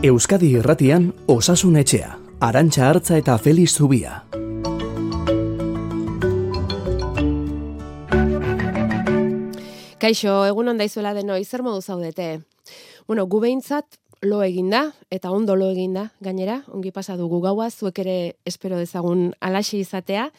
Euskadi 0.00 0.54
Irratian 0.56 1.10
Osasun 1.28 1.74
Etxea, 1.76 2.14
Arantxa 2.40 2.86
Artza 2.88 3.18
eta 3.20 3.34
Feliz 3.36 3.74
Zubia. 3.76 4.22
Kaixo, 10.00 10.38
egun 10.48 10.72
onda 10.72 10.88
izuela 10.88 11.12
deno, 11.12 11.36
zer 11.44 11.60
modu 11.60 11.84
zaudete? 11.84 12.40
Bueno, 13.04 13.26
gu 13.26 13.42
behintzat 13.44 14.00
lo 14.24 14.40
eginda, 14.40 14.94
eta 15.10 15.34
ondo 15.36 15.52
lo 15.52 15.68
eginda, 15.68 16.14
gainera, 16.24 16.62
ongi 16.72 16.96
pasa 16.96 17.20
dugu 17.20 17.42
gaua, 17.44 17.68
zuek 17.68 18.00
ere 18.00 18.16
espero 18.46 18.80
dezagun 18.80 19.34
alaxi 19.38 19.84
izatea. 19.84 20.30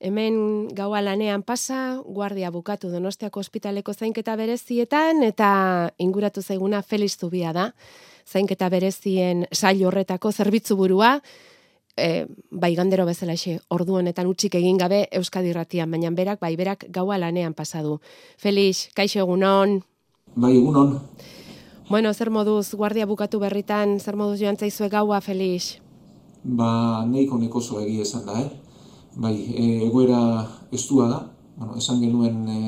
Hemen 0.00 0.66
gaua 0.74 0.98
lanean 0.98 1.46
pasa, 1.46 2.00
guardia 2.02 2.50
bukatu 2.50 2.90
donostiako 2.90 3.38
ospitaleko 3.38 3.94
zainketa 3.94 4.34
berezietan, 4.34 5.22
eta 5.22 5.94
inguratu 5.98 6.42
zaiguna 6.42 6.82
Feliz 6.82 7.14
Zubia 7.20 7.54
da 7.54 7.70
zainketa 8.26 8.68
berezien 8.68 9.46
sail 9.52 9.84
horretako 9.86 10.32
zerbitzu 10.32 10.76
burua, 10.76 11.20
e, 11.96 12.26
bai 12.50 12.74
gandero 12.74 13.04
bezala 13.06 13.36
xe, 13.36 13.58
ordu 13.68 13.98
honetan 14.00 14.28
utxik 14.30 14.56
egin 14.60 14.78
gabe 14.80 15.06
Euskadi 15.12 15.52
Ratian, 15.52 15.90
baina 15.90 16.10
berak, 16.10 16.40
bai 16.40 16.56
berak 16.56 16.86
gaua 16.90 17.18
lanean 17.18 17.54
pasadu. 17.54 18.00
Felix, 18.38 18.88
kaixo 18.94 19.20
egunon? 19.20 19.80
Bai 20.36 20.56
egunon. 20.56 20.98
Bueno, 21.90 22.12
zer 22.14 22.30
moduz, 22.30 22.70
guardia 22.78 23.06
bukatu 23.06 23.40
berritan, 23.42 23.98
zer 23.98 24.16
moduz 24.16 24.38
joan 24.40 24.56
zaizue 24.56 24.88
gaua, 24.88 25.20
Felix? 25.20 25.80
Ba, 26.44 27.04
neiko 27.06 27.38
neko 27.38 27.60
zo 27.60 27.80
egi 27.80 28.00
esan 28.00 28.24
da, 28.26 28.38
eh? 28.40 28.50
Bai, 29.16 29.34
e, 29.34 29.64
egoera 29.88 30.46
estua 30.72 31.08
da, 31.10 31.20
bueno, 31.56 31.76
esan 31.76 32.00
genuen 32.00 32.46
e, 32.48 32.60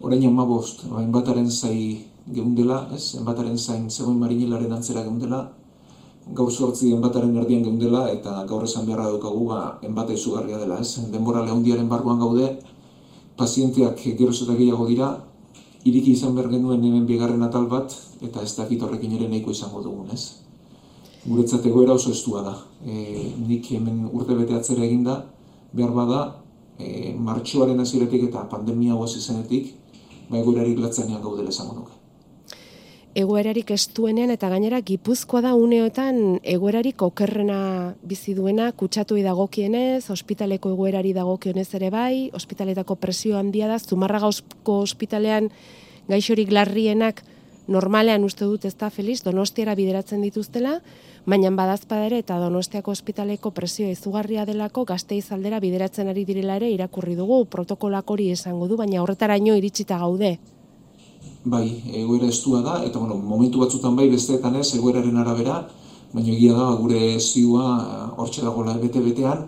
orain 0.00 0.24
amabost, 0.26 0.86
bain 0.88 1.12
bataren 1.12 1.50
zai 1.50 2.06
geundela, 2.34 2.88
ez? 2.94 3.14
Enbataren 3.18 3.58
zain 3.58 3.88
zegoen 3.90 4.18
marinelaren 4.20 4.72
antzera 4.72 5.04
geundela, 5.06 5.40
gaur 6.34 6.50
sortzi 6.52 6.92
enbataren 6.92 7.36
erdian 7.40 7.62
geundela, 7.64 8.08
eta 8.12 8.42
gaur 8.48 8.64
esan 8.64 8.86
beharra 8.86 9.08
daukagu, 9.12 9.46
ba, 9.48 9.60
enbata 9.82 10.12
izugarria 10.12 10.58
dela, 10.60 10.80
ez? 10.80 10.98
Denbora 11.12 11.44
lehundiaren 11.46 11.88
barruan 11.88 12.20
gaude, 12.20 12.50
pazienteak 13.38 14.02
gero 14.18 14.34
eta 14.34 14.56
gehiago 14.58 14.86
dira, 14.88 15.12
iriki 15.84 16.12
izan 16.12 16.34
behar 16.36 16.50
genuen 16.52 16.84
hemen 16.84 17.06
bigarren 17.06 17.42
atal 17.46 17.68
bat, 17.70 17.94
eta 18.20 18.42
ez 18.42 18.54
dakit 18.56 18.82
horrekin 18.82 19.14
ere 19.16 19.28
nahiko 19.28 19.54
izango 19.54 19.82
dugun, 19.82 20.10
ez? 20.12 20.44
Guretzat 21.24 21.64
egoera 21.66 21.94
oso 21.94 22.12
estua 22.12 22.42
da. 22.42 22.54
E, 22.84 23.32
nik 23.46 23.70
hemen 23.72 24.04
urte 24.12 24.36
bete 24.38 24.56
atzera 24.58 24.84
eginda, 24.84 25.22
behar 25.72 25.94
bada, 25.96 26.22
e, 26.78 27.14
martxoaren 27.14 27.80
aziretik 27.80 28.28
eta 28.28 28.44
pandemia 28.50 28.98
guaz 28.98 29.14
izenetik, 29.16 29.72
ba 30.28 30.42
egoerarik 30.42 30.82
latzenean 30.82 31.24
gaudela 31.24 31.48
esango 31.54 31.78
nuke 31.78 31.97
egoerarik 33.14 33.70
estuenean 33.72 34.30
eta 34.30 34.48
gainera 34.52 34.80
Gipuzkoa 34.84 35.40
da 35.42 35.54
uneotan 35.56 36.38
egoerarik 36.42 37.02
okerrena 37.02 37.94
bizi 38.02 38.34
duena 38.34 38.70
kutsatu 38.72 39.16
dagokienez, 39.22 40.10
ospitaleko 40.10 40.72
egoerari 40.74 41.14
dagokionez 41.16 41.68
ere 41.74 41.90
bai, 41.90 42.30
ospitaletako 42.34 42.96
presio 42.96 43.38
handia 43.38 43.68
da, 43.68 43.78
Zumarragauzko 43.78 44.80
ospitalean 44.84 45.50
gaixorik 46.08 46.52
larrienak 46.52 47.22
normalean 47.68 48.24
uste 48.24 48.44
dut 48.44 48.64
ez 48.64 48.74
da 48.80 48.88
feliz, 48.90 49.22
donostiara 49.22 49.74
bideratzen 49.76 50.22
dituztela, 50.24 50.78
baina 51.26 51.50
badazpada 51.50 52.06
ere 52.06 52.18
eta 52.24 52.38
donostiako 52.40 52.90
ospitaleko 52.90 53.50
presio 53.50 53.88
izugarria 53.90 54.46
delako 54.48 54.84
gazte 54.88 55.16
izaldera 55.16 55.60
bideratzen 55.60 56.08
ari 56.08 56.24
direla 56.24 56.56
ere 56.56 56.70
irakurri 56.72 57.16
dugu, 57.16 57.44
protokolak 57.44 58.10
hori 58.10 58.30
esango 58.32 58.68
du, 58.68 58.76
baina 58.76 59.02
horretaraino 59.02 59.56
iritsita 59.56 59.98
gaude 59.98 60.38
bai, 61.44 61.66
egoera 61.94 62.28
estua 62.28 62.62
da, 62.62 62.80
eta 62.84 62.98
bueno, 62.98 63.16
momentu 63.16 63.60
batzutan 63.62 63.96
bai 63.96 64.08
besteetan 64.10 64.56
ez, 64.56 64.72
egoeraren 64.74 65.16
arabera, 65.16 65.62
baina 66.12 66.32
egia 66.32 66.56
da, 66.56 66.72
gure 66.80 67.18
zioa 67.20 67.68
hortxe 68.16 68.42
dagoela 68.42 68.76
bete-betean, 68.80 69.46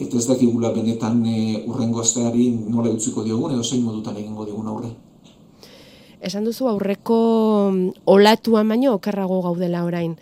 eta 0.00 0.18
ez 0.18 0.26
dakigula 0.26 0.72
benetan 0.74 1.22
e, 1.26 1.62
urrengo 1.68 2.00
asteari 2.02 2.48
nola 2.50 2.90
utziko 2.90 3.24
diogun, 3.26 3.54
edo 3.54 3.64
zein 3.64 3.84
modutan 3.84 4.16
egingo 4.16 4.46
diogun 4.48 4.70
aurre. 4.72 4.92
Esan 6.22 6.46
duzu 6.46 6.68
aurreko 6.70 7.18
mm, 7.72 8.06
olatua 8.06 8.62
baino 8.64 8.94
okerrago 8.94 9.42
gaudela 9.42 9.84
orain. 9.84 10.16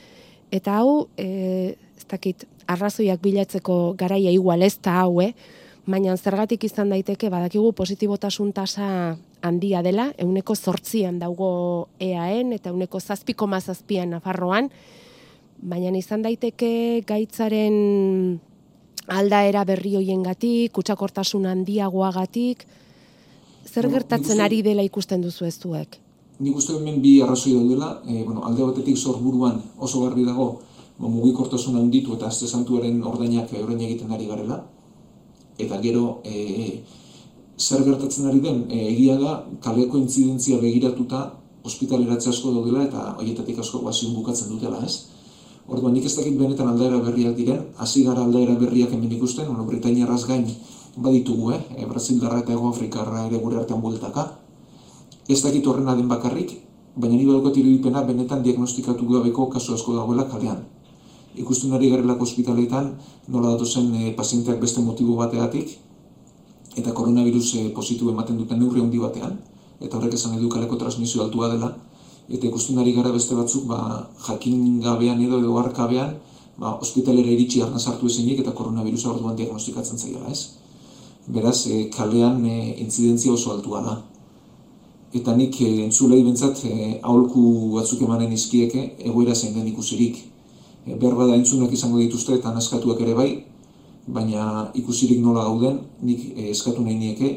Eta 0.50 0.80
hau, 0.80 1.08
e, 1.16 1.76
ez 1.96 2.06
dakit, 2.10 2.46
arrazoiak 2.66 3.20
bilatzeko 3.22 3.94
garaia 3.98 4.30
igual 4.30 4.62
ez 4.62 4.76
da 4.82 5.00
hau, 5.02 5.20
eh? 5.22 5.34
baina 5.90 6.14
zergatik 6.16 6.64
izan 6.64 6.90
daiteke 6.92 7.30
badakigu 7.32 7.72
positibotasun 7.72 8.52
tasa 8.52 9.16
handia 9.42 9.82
dela, 9.82 10.10
euneko 10.18 10.54
zortzian 10.54 11.18
daugo 11.18 11.88
EAN 12.00 12.52
eta 12.52 12.70
euneko 12.70 13.00
zazpiko 13.00 13.46
mazazpian 13.46 14.10
Nafarroan, 14.16 14.70
baina 15.60 15.96
izan 15.98 16.22
daiteke 16.22 17.02
gaitzaren 17.08 18.40
aldaera 19.10 19.64
berri 19.64 19.96
hoien 19.98 20.22
gatik, 20.22 20.72
kutsakortasun 20.76 21.48
handiagoagatik, 21.50 22.64
zer 23.66 23.88
gertatzen 23.90 24.40
ari 24.40 24.62
dela 24.62 24.84
ikusten 24.86 25.22
duzu 25.22 25.46
ez 25.46 25.56
duek? 25.62 25.98
Nik 26.40 26.56
uste 26.56 26.76
hemen 26.76 27.00
bi 27.02 27.18
arrazoi 27.20 27.52
daudela, 27.52 28.00
e, 28.06 28.22
bueno, 28.24 28.44
alde 28.48 28.64
batetik 28.64 28.96
zorburuan 28.96 29.60
oso 29.78 30.04
garbi 30.06 30.24
dago, 30.24 30.62
ba, 30.98 31.08
mugikortasun 31.08 31.76
handitu 31.76 32.14
eta 32.16 32.28
azte 32.28 32.48
santuaren 32.48 33.02
ordainak 33.04 33.52
orain 33.60 33.80
egiten 33.80 34.12
ari 34.12 34.28
garela, 34.30 34.62
eta 35.58 35.80
gero 35.82 36.20
e, 36.24 36.80
zer 37.60 37.84
gertatzen 37.84 38.26
ari 38.30 38.40
den 38.40 38.64
e, 38.70 38.78
egia 38.88 39.16
da 39.20 39.32
kaleko 39.60 39.98
intzidentzia 40.00 40.58
begiratuta 40.62 41.20
ospitaleratze 41.68 42.30
asko 42.32 42.54
daudela 42.54 42.86
eta 42.86 43.02
horietatik 43.18 43.58
asko 43.60 43.82
bazion 43.84 44.14
bukatzen 44.16 44.48
dutela, 44.48 44.80
ez? 44.84 45.10
Orduan, 45.68 45.92
nik 45.94 46.06
ez 46.08 46.14
dakit 46.16 46.38
benetan 46.38 46.70
aldaera 46.70 46.98
berriak 47.04 47.36
diren, 47.36 47.60
hasi 47.76 48.02
gara 48.06 48.24
aldaera 48.24 48.56
berriak 48.58 48.94
hemen 48.96 49.12
ikusten, 49.12 49.46
bueno, 49.46 49.66
Britainia 49.68 50.06
gain 50.26 50.48
baditugu, 50.96 51.52
eh? 51.52 51.60
E, 51.76 51.86
Brasildarra 51.86 52.40
eta 52.40 52.52
Ego 52.52 52.68
Afrikarra 52.68 53.26
ere 53.26 53.38
gure 53.38 53.60
artean 53.60 53.80
bueltaka. 53.80 54.26
Ez 55.28 55.42
dakit 55.42 55.66
horrena 55.66 55.94
den 55.94 56.08
bakarrik, 56.08 56.56
baina 56.96 57.14
nire 57.14 57.28
badukat 57.28 57.56
irudipena 57.56 58.02
benetan 58.02 58.42
diagnostikatu 58.42 59.06
gabeko 59.06 59.46
kasu 59.50 59.74
asko 59.74 59.94
dagoela 59.94 60.24
kalean 60.24 60.64
ikusten 61.38 61.72
ari 61.72 61.90
garelako 61.90 62.26
ospitaletan 62.26 62.96
nola 63.28 63.54
datu 63.54 63.66
zen 63.66 63.94
e, 63.94 64.12
pazienteak 64.18 64.58
beste 64.60 64.82
motibo 64.82 65.14
bateatik 65.16 65.78
eta 66.76 66.92
koronavirus 66.92 67.54
e, 67.54 67.68
positu 67.74 68.10
ematen 68.10 68.38
duten 68.38 68.58
neurri 68.58 68.80
handi 68.80 68.98
batean 68.98 69.38
eta 69.80 69.96
horrek 69.96 70.14
esan 70.14 70.36
edu 70.38 70.48
kaleko 70.48 70.76
transmisio 70.76 71.22
altua 71.24 71.48
dela 71.52 71.74
eta 72.28 72.46
ikusten 72.46 72.78
ari 72.78 72.92
gara 72.94 73.10
beste 73.10 73.34
batzuk 73.34 73.66
ba, 73.66 74.06
jakin 74.26 74.80
gabean 74.80 75.20
edo 75.22 75.40
edo 75.42 75.56
harkabean 75.58 76.14
ba, 76.60 76.76
ospitalera 76.78 77.32
iritsi 77.32 77.62
arna 77.62 77.78
sartu 77.78 78.06
ezinik 78.06 78.40
eta 78.44 78.52
koronavirusa 78.52 79.10
orduan 79.10 79.36
diagnostikatzen 79.36 79.98
zaila 79.98 80.30
ez? 80.30 80.60
Beraz 81.26 81.66
e, 81.66 81.88
kalean 81.94 82.44
e, 82.46 82.56
intzidentzia 82.84 83.32
oso 83.32 83.52
altua 83.54 83.82
da. 83.86 83.96
Eta 85.16 85.34
nik 85.36 85.60
e, 85.60 85.70
entzulei 85.86 86.22
bentsat 86.26 86.64
e, 86.68 86.98
aholku 87.02 87.42
batzuk 87.76 88.02
emanen 88.06 88.32
izkieke 88.36 88.84
egoera 88.98 89.34
zein 89.34 89.54
den 89.54 89.68
ikusirik. 89.72 90.20
E, 90.86 90.94
behar 90.94 91.16
bada 91.18 91.38
entzunak 91.38 91.72
izango 91.72 91.98
dituzte 92.02 92.36
eta 92.38 92.52
naskatuak 92.54 93.00
ere 93.06 93.14
bai, 93.14 93.30
baina 94.14 94.70
ikusirik 94.74 95.20
nola 95.22 95.44
gauden, 95.48 95.80
nik 96.02 96.24
e, 96.36 96.50
eskatu 96.50 96.82
nahi 96.82 96.96
nieke, 96.98 97.30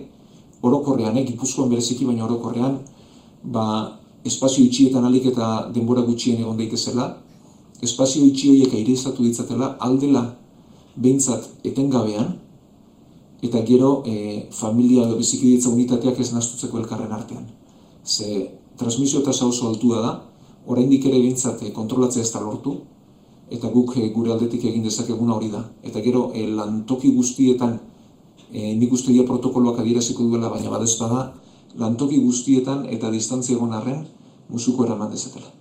orokorrean, 0.64 1.18
eh, 1.18 1.26
gipuzkoan 1.28 1.70
bereziki, 1.70 2.06
baina 2.06 2.26
orokorrean, 2.26 2.80
ba, 3.44 3.66
espazio 4.24 4.64
itxietan 4.64 5.06
alik 5.06 5.28
eta 5.34 5.50
denbora 5.76 6.02
gutxien 6.08 6.40
egon 6.40 6.58
daitezela, 6.58 7.10
espazio 7.84 8.24
itxi 8.26 8.50
horiek 8.54 8.74
aireizatu 8.80 9.26
ditzatela, 9.28 9.74
aldela 9.80 10.24
behintzat 10.96 11.50
etengabean, 11.68 12.38
eta 13.44 13.60
gero 13.68 14.04
e, 14.08 14.48
familia 14.56 15.04
edo 15.04 15.18
biziki 15.20 15.58
ditza 15.58 15.70
unitateak 15.70 16.20
ez 16.20 16.32
nastutzeko 16.32 16.80
elkarren 16.80 17.12
artean. 17.12 17.44
Ze 18.06 18.48
transmisio 18.80 19.20
tasa 19.22 19.46
oso 19.46 19.68
altua 19.68 20.02
da, 20.02 20.14
oraindik 20.66 21.06
ere 21.10 21.20
behintzat 21.20 21.66
e, 21.68 21.74
kontrolatzea 21.76 22.24
ez 22.24 22.32
da 22.32 22.40
lortu, 22.40 22.78
eta 23.52 23.70
guk 23.70 23.98
e, 23.98 24.10
gure 24.16 24.34
aldetik 24.34 24.64
egin 24.66 24.84
dezakeguna 24.84 25.36
hori 25.36 25.50
da. 25.52 25.64
Eta 25.84 26.02
gero, 26.02 26.30
e, 26.34 26.46
lantoki 26.48 27.12
guztietan, 27.16 27.80
e, 28.52 28.74
nik 28.76 28.94
uste 28.94 29.12
dira 29.12 29.28
protokoloak 29.28 29.80
adieraziko 29.80 30.28
duela, 30.30 30.50
baina 30.50 30.70
badez 30.70 30.96
bada, 31.00 31.34
lantoki 31.80 32.22
guztietan 32.22 32.86
eta 32.90 33.12
distantzia 33.12 33.58
egon 33.58 33.74
arren, 33.74 34.06
musuko 34.50 34.86
eraman 34.86 35.12
dezatela. 35.12 35.52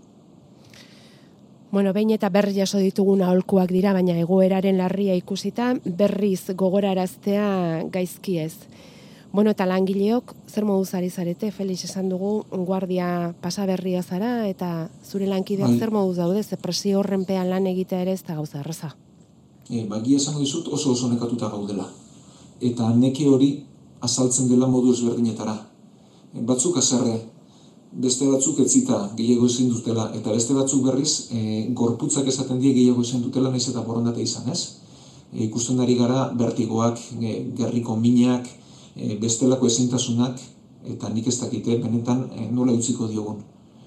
Bueno, 1.72 1.94
behin 1.96 2.10
eta 2.12 2.28
berri 2.28 2.52
jaso 2.52 2.76
dituguna 2.82 3.30
aholkuak 3.30 3.70
dira, 3.72 3.94
baina 3.96 4.18
egoeraren 4.20 4.76
larria 4.76 5.14
ikusita, 5.16 5.70
berriz 5.84 6.52
gogoraraztea 6.52 7.46
gaizki 7.92 8.36
ez. 8.42 8.56
Bueno, 9.32 9.50
eta 9.50 9.64
langileok, 9.64 10.34
zer 10.44 10.66
modu 10.68 10.84
zari 10.84 11.08
zarete, 11.08 11.48
Felix 11.56 11.86
esan 11.86 12.10
dugu, 12.12 12.44
guardia 12.68 13.32
pasaberria 13.40 14.02
zara, 14.02 14.46
eta 14.48 14.90
zure 15.08 15.26
lankidea 15.26 15.70
bai. 15.70 15.78
zer 15.78 15.90
modu 15.90 16.12
daude, 16.12 16.42
ze 16.42 16.58
presio 16.60 16.98
horrenpean 17.00 17.48
lan 17.48 17.66
egitea 17.66 18.02
ere 18.02 18.12
ez 18.12 18.22
da 18.26 18.34
gauza 18.34 18.60
erraza. 18.60 18.92
E, 19.70 19.86
bagia 19.88 20.18
esango 20.18 20.44
dizut 20.44 20.68
oso 20.68 20.92
oso 20.92 21.08
nekatuta 21.08 21.48
gaudela. 21.48 21.88
Eta 22.60 22.90
neke 22.94 23.26
hori 23.26 23.50
azaltzen 24.00 24.52
dela 24.52 24.68
modu 24.68 24.92
ezberdinetara. 24.92 25.56
E, 26.34 26.44
batzuk 26.44 26.76
azerre, 26.76 27.16
beste 27.92 28.28
batzuk 28.28 28.60
etzita 28.60 29.02
gehiago 29.16 29.46
ezin 29.46 29.72
dutela, 29.72 30.10
eta 30.12 30.30
beste 30.30 30.52
batzuk 30.52 30.84
berriz 30.84 31.28
e, 31.32 31.68
gorputzak 31.72 32.28
esaten 32.28 32.60
die 32.60 32.74
gehiago 32.74 33.00
ezin 33.00 33.24
dutela 33.24 33.48
nahiz 33.48 33.68
eta 33.70 33.80
borondate 33.80 34.20
izan, 34.20 34.52
ez? 34.52 34.82
E, 35.32 35.46
ikusten 35.46 35.80
ari 35.80 35.96
gara 35.96 36.26
bertigoak, 36.36 37.00
e, 37.16 37.38
gerriko 37.56 37.96
minak, 37.96 38.58
e, 38.96 39.16
bestelako 39.20 39.66
ezintasunak, 39.66 40.40
eta 40.88 41.08
nik 41.08 41.26
ez 41.30 41.38
dakite 41.40 41.78
benetan 41.82 42.26
e, 42.34 42.48
nola 42.50 42.72
utziko 42.72 43.08
diogun. 43.08 43.42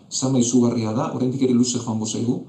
Zama 0.10 0.40
izugarria 0.40 0.94
da, 0.94 1.12
oraindik 1.16 1.42
ere 1.48 1.54
luze 1.54 1.80
joango 1.80 2.06
zaigu, 2.06 2.42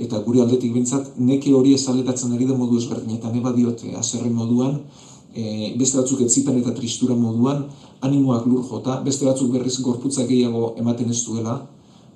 eta 0.00 0.20
gure 0.24 0.42
aldetik 0.42 0.72
bintzat, 0.72 1.12
neke 1.18 1.52
hori 1.54 1.74
ezaletatzen 1.76 2.32
ari 2.34 2.46
da 2.48 2.56
modu 2.56 2.78
ezberdin, 2.80 3.18
eta 3.18 3.32
neba 3.32 3.52
diote, 3.52 3.92
azerren 3.98 4.34
moduan, 4.34 4.80
e, 5.34 5.74
beste 5.78 6.00
batzuk 6.00 6.22
etzipen 6.24 6.58
eta 6.60 6.72
tristura 6.76 7.14
moduan, 7.14 7.66
animoak 8.00 8.46
lur 8.46 8.64
jota, 8.66 9.00
beste 9.04 9.28
batzuk 9.28 9.52
berriz 9.52 9.76
gorputzak 9.84 10.28
gehiago 10.30 10.74
ematen 10.80 11.10
ez 11.10 11.20
duela, 11.26 11.60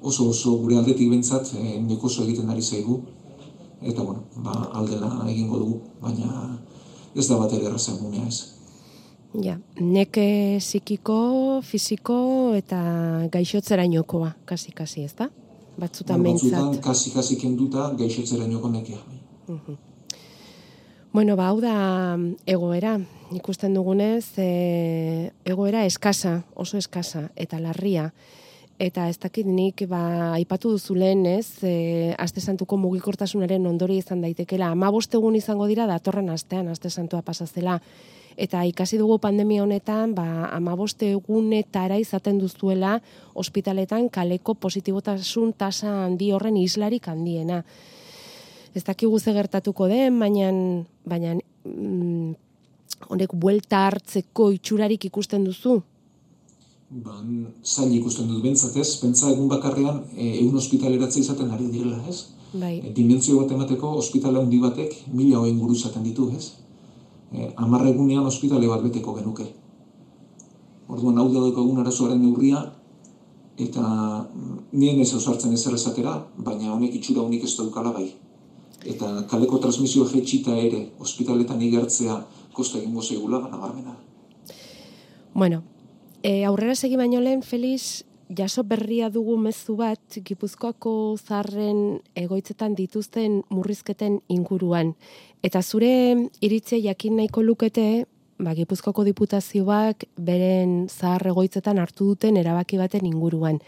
oso 0.04 0.28
oso 0.30 0.56
gure 0.60 0.78
aldetik 0.80 1.10
bentsat 1.10 1.52
e, 1.58 1.78
nik 1.80 2.02
oso 2.04 2.24
egiten 2.24 2.50
ari 2.50 2.62
zaigu, 2.62 3.00
eta 3.84 4.02
bueno, 4.02 4.24
ba, 4.40 4.70
aldela 4.80 5.10
egingo 5.28 5.60
dugu, 5.60 5.80
baina 6.00 6.58
ez 7.14 7.28
da 7.28 7.38
bat 7.38 7.52
ere 7.52 7.68
errazen 7.68 8.00
ez. 8.26 8.53
Ja, 9.42 9.56
neke 9.80 10.58
psikiko, 10.60 11.60
fisiko 11.66 12.18
eta 12.54 12.78
gaixotzera 13.32 13.82
inokoa, 13.88 14.34
kasi-kasi, 14.46 15.08
ez 15.08 15.14
da? 15.18 15.30
Batzutan 15.78 16.22
behintzat. 16.22 16.78
Kasi-kasi 16.84 17.40
kenduta 17.40 17.88
gaixotzera 17.98 18.46
inoko 18.46 18.70
nekea. 18.70 19.02
Uh 19.48 19.74
Bueno, 21.14 21.36
ba, 21.38 21.46
hau 21.46 21.60
da 21.62 22.16
mm, 22.18 22.40
egoera, 22.50 22.96
ikusten 23.30 23.76
dugunez, 23.78 24.32
e, 24.34 25.30
egoera 25.46 25.84
eskasa, 25.86 26.40
oso 26.58 26.74
eskasa, 26.74 27.28
eta 27.38 27.60
larria. 27.62 28.08
Eta 28.82 29.04
ez 29.06 29.20
dakit 29.22 29.46
nik, 29.46 29.84
ba, 29.86 30.32
aipatu 30.34 30.72
duzu 30.74 30.96
lehen, 30.98 31.22
ez, 31.30 31.62
e, 31.62 32.16
aste 32.18 32.42
santuko 32.42 32.74
mugikortasunaren 32.82 33.70
ondori 33.70 34.00
izan 34.02 34.26
daitekela. 34.26 34.72
Ama 34.74 34.90
egun 34.90 35.38
izango 35.38 35.70
dira, 35.70 35.86
datorren 35.86 36.34
astean, 36.34 36.66
aste 36.66 36.90
santua 36.90 37.22
pasazela. 37.22 37.78
Eta 38.36 38.64
ikasi 38.66 38.98
dugu 38.98 39.18
pandemia 39.18 39.62
honetan, 39.62 40.14
ba, 40.14 40.48
ama 40.50 40.76
egunetara 41.00 41.98
izaten 41.98 42.38
duzuela, 42.38 43.00
ospitaletan 43.34 44.10
kaleko 44.10 44.54
positibotasun 44.54 45.52
tasa 45.52 46.04
handi 46.04 46.32
horren 46.32 46.56
islarik 46.56 47.08
handiena 47.08 47.62
ez 48.74 48.82
dakigu 48.84 49.18
ze 49.18 49.32
gertatuko 49.32 49.86
den, 49.88 50.18
baina 50.18 50.50
baina 51.06 51.34
mm, 51.64 52.34
honek 53.08 53.34
buelta 53.34 53.86
hartzeko 53.88 54.50
itxurarik 54.56 55.06
ikusten 55.10 55.44
duzu? 55.46 55.80
Ba, 57.04 57.14
zail 57.64 57.94
ikusten 57.96 58.28
dut 58.30 58.42
bentsat 58.42 58.76
ez, 58.76 58.88
pentsa 59.02 59.30
egun 59.30 59.48
bakarrean 59.50 60.02
e, 60.14 60.28
egun 60.40 60.58
ospitaleratze 60.60 61.20
izaten 61.20 61.50
ari 61.54 61.70
direla 61.70 62.00
ez. 62.10 62.26
Bai. 62.52 62.76
E, 62.80 62.92
dimentsio 62.96 63.40
bat 63.40 63.54
emateko 63.54 63.94
ospitale 64.02 64.42
handi 64.42 64.60
batek 64.62 64.94
mila 65.12 65.40
hoen 65.42 65.58
guru 65.58 65.78
izaten 65.78 66.04
ditu 66.06 66.28
ez. 66.36 66.52
E, 67.34 67.50
amarra 67.56 67.90
egunean 67.90 68.26
ospitale 68.30 68.70
bat 68.70 68.82
beteko 68.82 69.14
genuke. 69.18 69.48
Orduan 70.88 71.18
hau 71.18 71.28
da 71.32 71.46
egun 71.48 71.80
arazoaren 71.82 72.20
neurria, 72.22 72.60
eta 73.58 73.82
mm, 73.82 74.58
nien 74.72 75.00
ez 75.00 75.12
ausartzen 75.14 75.52
ezer 75.52 75.74
esatera, 75.74 76.20
baina 76.36 76.72
honek 76.74 76.94
itxura 77.00 77.26
honik 77.26 77.44
ez 77.48 77.56
daukala 77.58 77.92
bai 77.94 78.12
eta 78.84 79.24
kaleko 79.30 79.58
transmisio 79.58 80.04
jetxita 80.08 80.54
ere 80.60 80.80
ospitaletan 81.00 81.62
igertzea 81.62 82.18
kosta 82.52 82.78
egingo 82.78 83.02
zeigula 83.02 83.40
nabarmena. 83.48 83.96
Bueno, 85.34 85.62
e, 86.22 86.44
aurrera 86.44 86.74
segi 86.74 86.96
baino 86.96 87.20
lehen, 87.20 87.42
Feliz, 87.42 88.04
jaso 88.36 88.62
berria 88.64 89.10
dugu 89.10 89.36
mezu 89.38 89.76
bat, 89.76 90.00
Gipuzkoako 90.24 91.16
zarren 91.18 92.00
egoitzetan 92.14 92.74
dituzten 92.74 93.42
murrizketen 93.50 94.20
inguruan. 94.28 94.94
Eta 95.42 95.62
zure 95.62 95.90
iritze 96.40 96.80
jakin 96.82 97.16
nahiko 97.18 97.42
lukete, 97.42 98.06
ba, 98.38 98.54
Gipuzkoako 98.54 99.04
diputazioak 99.10 100.06
beren 100.16 100.88
zahar 100.88 101.26
egoitzetan 101.32 101.78
hartu 101.78 102.12
duten 102.12 102.36
erabaki 102.36 102.78
baten 102.80 103.06
inguruan. 103.06 103.60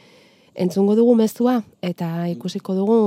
Entzungo 0.55 0.97
dugu 0.97 1.15
mezua, 1.15 1.61
eta 1.83 2.29
ikusiko 2.33 2.75
dugu 2.75 2.99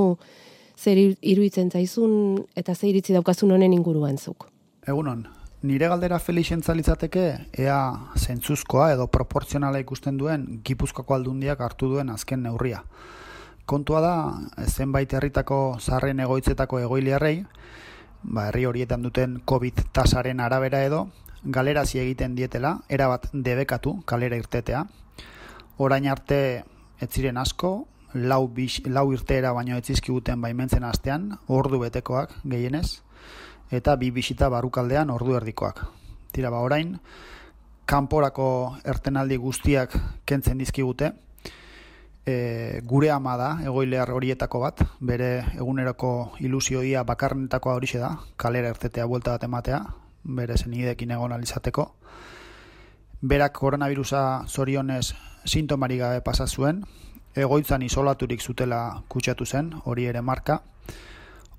zer 0.78 0.96
iruditzen 0.98 1.70
zaizun 1.70 2.46
eta 2.56 2.74
zer 2.74 2.88
iritzi 2.92 3.12
daukazun 3.12 3.50
honen 3.52 3.74
inguruan 3.76 4.16
zuk. 4.18 4.48
Egunon, 4.88 5.26
nire 5.62 5.88
galdera 5.88 6.18
Felixen 6.18 6.62
litzateke 6.74 7.24
ea 7.52 7.80
zentzuzkoa 8.16 8.92
edo 8.92 9.06
proportzionala 9.06 9.78
ikusten 9.80 10.16
duen 10.16 10.60
Gipuzkoako 10.64 11.14
aldundiak 11.14 11.60
hartu 11.60 11.88
duen 11.88 12.10
azken 12.10 12.42
neurria. 12.42 12.82
Kontua 13.66 14.00
da, 14.00 14.14
zenbait 14.66 15.12
herritako 15.12 15.78
zarren 15.78 16.20
egoitzetako 16.20 16.80
egoiliarrei, 16.80 17.44
ba, 18.22 18.48
herri 18.48 18.64
horietan 18.64 19.02
duten 19.02 19.40
COVID 19.44 19.84
tasaren 19.92 20.40
arabera 20.40 20.82
edo, 20.84 21.08
galerazi 21.44 22.00
egiten 22.00 22.34
dietela, 22.34 22.80
erabat 22.88 23.28
debekatu 23.32 24.00
kalera 24.06 24.36
irtetea. 24.36 24.86
Orain 25.76 26.08
arte 26.08 26.64
ez 27.00 27.10
ziren 27.10 27.36
asko, 27.36 27.86
lau, 28.14 28.48
bis, 28.48 28.80
lau 28.86 29.12
irteera 29.12 29.52
baino 29.52 29.76
etzizkiguten 29.76 30.40
baimentzen 30.40 30.84
astean, 30.84 31.36
ordu 31.46 31.78
betekoak 31.84 32.34
gehienez, 32.44 33.02
eta 33.70 33.96
bi 33.96 34.10
bisita 34.10 34.48
barukaldean 34.48 35.10
ordu 35.10 35.36
erdikoak. 35.38 35.84
Tira 36.32 36.50
ba 36.50 36.60
orain, 36.60 36.98
kanporako 37.86 38.76
ertenaldi 38.84 39.36
guztiak 39.36 39.96
kentzen 40.24 40.58
dizkigute, 40.58 41.12
e, 42.26 42.80
gure 42.84 43.10
ama 43.10 43.36
da, 43.36 43.50
egoilear 43.64 44.10
horietako 44.14 44.60
bat, 44.62 44.82
bere 45.00 45.30
eguneroko 45.56 46.32
ilusioia 46.40 47.02
bakarnetako 47.08 47.74
horixe 47.78 47.98
da, 48.02 48.12
kalera 48.36 48.70
ertetea 48.74 49.06
buelta 49.06 49.36
bat 49.36 49.46
ematea, 49.48 49.80
bere 50.24 50.56
zenidekin 50.58 51.10
egon 51.16 51.32
alizateko. 51.32 51.88
Berak 53.20 53.52
koronavirusa 53.58 54.46
zorionez 54.48 55.14
sintomari 55.44 55.98
gabe 56.00 56.20
pasazuen, 56.24 56.84
egoitzan 57.36 57.82
isolaturik 57.82 58.42
zutela 58.42 59.02
kutsatu 59.08 59.46
zen, 59.46 59.74
hori 59.84 60.06
ere 60.10 60.22
marka. 60.22 60.60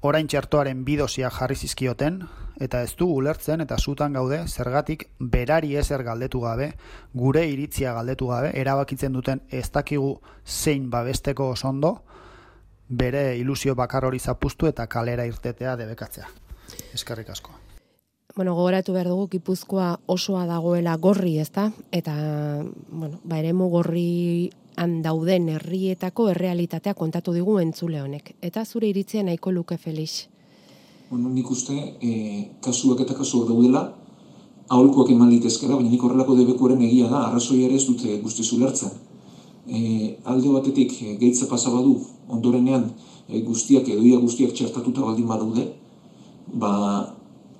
Orain 0.01 0.25
txertoaren 0.25 0.79
bidosia 0.81 1.29
jarri 1.29 1.53
zizkioten, 1.55 2.23
eta 2.61 2.79
ez 2.81 2.95
du 2.97 3.05
ulertzen 3.05 3.61
eta 3.61 3.75
zutan 3.77 4.15
gaude 4.17 4.39
zergatik 4.47 5.03
berari 5.19 5.75
ezer 5.77 6.01
galdetu 6.03 6.41
gabe, 6.41 6.71
gure 7.13 7.43
iritzia 7.45 7.93
galdetu 7.93 8.31
gabe, 8.31 8.49
erabakitzen 8.57 9.13
duten 9.13 9.43
ez 9.49 9.67
dakigu 9.69 10.15
zein 10.45 10.89
babesteko 10.89 11.51
osondo, 11.53 11.99
bere 12.89 13.37
ilusio 13.37 13.75
bakar 13.75 14.05
hori 14.09 14.19
zapustu 14.19 14.67
eta 14.67 14.87
kalera 14.87 15.25
irtetea 15.29 15.75
debekatzea. 15.77 16.25
Eskerrik 16.97 17.29
asko. 17.29 17.53
Bueno, 18.35 18.55
gogoratu 18.55 18.93
behar 18.95 19.11
dugu, 19.11 19.27
Gipuzkoa 19.35 19.99
osoa 20.07 20.47
dagoela 20.47 20.95
gorri, 20.97 21.37
ezta? 21.39 21.69
Eta, 21.91 22.15
bueno, 22.89 23.19
ba, 23.23 23.37
eremu 23.37 23.69
gorri 23.69 24.49
han 24.81 25.01
dauden 25.05 25.49
herrietako 25.53 26.27
errealitatea 26.33 26.93
kontatu 26.97 27.33
digu 27.35 27.57
entzule 27.61 28.01
honek. 28.01 28.33
Eta 28.41 28.63
zure 28.65 28.89
iritzia 28.89 29.23
nahiko 29.23 29.53
luke 29.53 29.77
Felix. 29.77 30.25
Bueno, 31.09 31.29
nik 31.29 31.49
uste, 31.51 31.75
e, 32.01 32.11
kasuak 32.65 33.03
eta 33.05 33.13
kasuak 33.13 33.49
daudela, 33.49 33.83
aholkoak 34.71 35.11
eman 35.13 35.29
litezkera, 35.29 35.75
baina 35.75 35.91
nik 35.91 36.03
horrelako 36.07 36.37
debekuaren 36.39 36.81
egia 36.87 37.09
da, 37.11 37.25
arrazoi 37.27 37.59
ere 37.67 37.77
ez 37.77 37.85
dute 37.85 38.17
guzti 38.23 38.43
zulertzen. 38.43 38.93
E, 39.67 39.81
alde 40.33 40.53
batetik 40.55 40.95
e, 41.01 41.15
gehitza 41.19 41.49
pasabadu, 41.51 41.97
ondorenean 42.31 42.87
e, 43.27 43.41
guztiak 43.45 43.89
edo 43.91 44.05
ia 44.07 44.21
guztiak 44.23 44.55
txertatuta 44.57 45.03
baldin 45.05 45.27
badaude, 45.29 45.67
ba, 46.63 46.71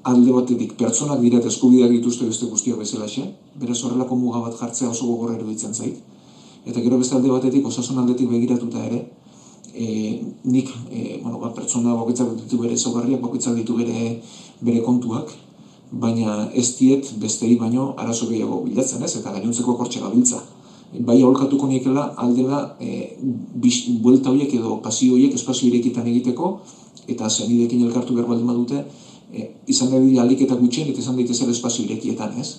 alde 0.09 0.33
batetik 0.33 0.73
pertsonak 0.79 1.21
dira 1.21 1.43
eta 1.43 1.51
eskubideak 1.51 1.91
dituzte 1.99 2.25
beste 2.31 2.49
guztiak 2.49 2.79
bezala 2.81 3.11
xe, 3.11 3.27
beraz 3.61 3.77
horrelako 3.83 4.17
muga 4.23 4.41
bat 4.47 4.57
jartzea 4.57 4.89
oso 4.89 5.11
gogorra 5.11 5.37
eruditzen 5.37 5.75
zait 5.75 6.01
eta 6.65 6.79
gero 6.81 6.97
beste 6.97 7.15
alde 7.15 7.29
batetik 7.29 7.65
osasun 7.65 7.99
aldetik 8.01 8.29
begiratuta 8.29 8.83
ere 8.85 9.05
e, 9.73 10.21
nik 10.43 10.69
e, 10.91 11.19
bueno, 11.23 11.39
ba, 11.39 11.53
pertsona 11.55 11.95
bakoitzak 11.95 12.35
ditu 12.43 12.59
bere 12.61 12.77
zogarriak 12.77 13.21
bakoitzak 13.21 13.55
ditu 13.55 13.75
bere 13.77 14.21
bere 14.61 14.81
kontuak 14.85 15.31
baina 15.91 16.49
ez 16.53 16.77
diet 16.77 17.13
bestei 17.19 17.55
baino 17.59 17.93
arazo 17.97 18.27
gehiago 18.29 18.61
bilatzen 18.63 19.03
ez? 19.03 19.15
Eta 19.19 19.31
gainontzeko 19.31 19.75
kortxe 19.75 19.99
gabiltza. 19.99 20.39
Bai 20.91 21.17
aholkatuko 21.21 21.67
niekela 21.67 22.13
aldela 22.19 22.75
e, 22.79 23.15
bis, 23.63 23.87
buelta 24.03 24.31
horiek 24.31 24.53
edo 24.55 24.77
pasio 24.83 25.15
horiek 25.15 25.35
espazio 25.35 25.67
irekitan 25.69 26.07
egiteko 26.07 26.57
eta 27.07 27.29
zenidekin 27.29 27.83
elkartu 27.87 28.15
behar 28.15 28.27
baldin 28.27 28.47
badute 28.47 28.83
e, 29.31 29.47
izan 29.71 29.91
da 29.91 30.01
alik 30.23 30.43
eta 30.47 30.59
gutxen 30.59 30.91
eta 30.91 30.99
izan 30.99 31.15
daitezen 31.15 31.49
espazio 31.49 31.85
irekietan 31.85 32.35
ez 32.39 32.49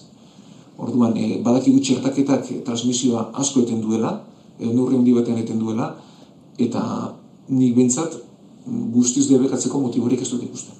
Orduan, 0.78 1.16
e, 1.16 1.40
badakigu 1.44 1.80
txertaketak 1.80 2.48
transmisioa 2.66 3.30
asko 3.42 3.62
eten 3.66 3.80
duela, 3.84 4.20
edo 4.58 4.72
neurri 4.72 4.96
handi 4.96 5.12
batean 5.16 5.40
eten 5.42 5.58
duela, 5.60 5.94
eta 6.58 6.82
nik 7.48 7.74
bintzat 7.76 8.16
guztiz 8.66 9.26
debekatzeko 9.28 9.80
motiborik 9.80 10.22
ez 10.22 10.30
dut 10.30 10.42
ikusten. 10.44 10.78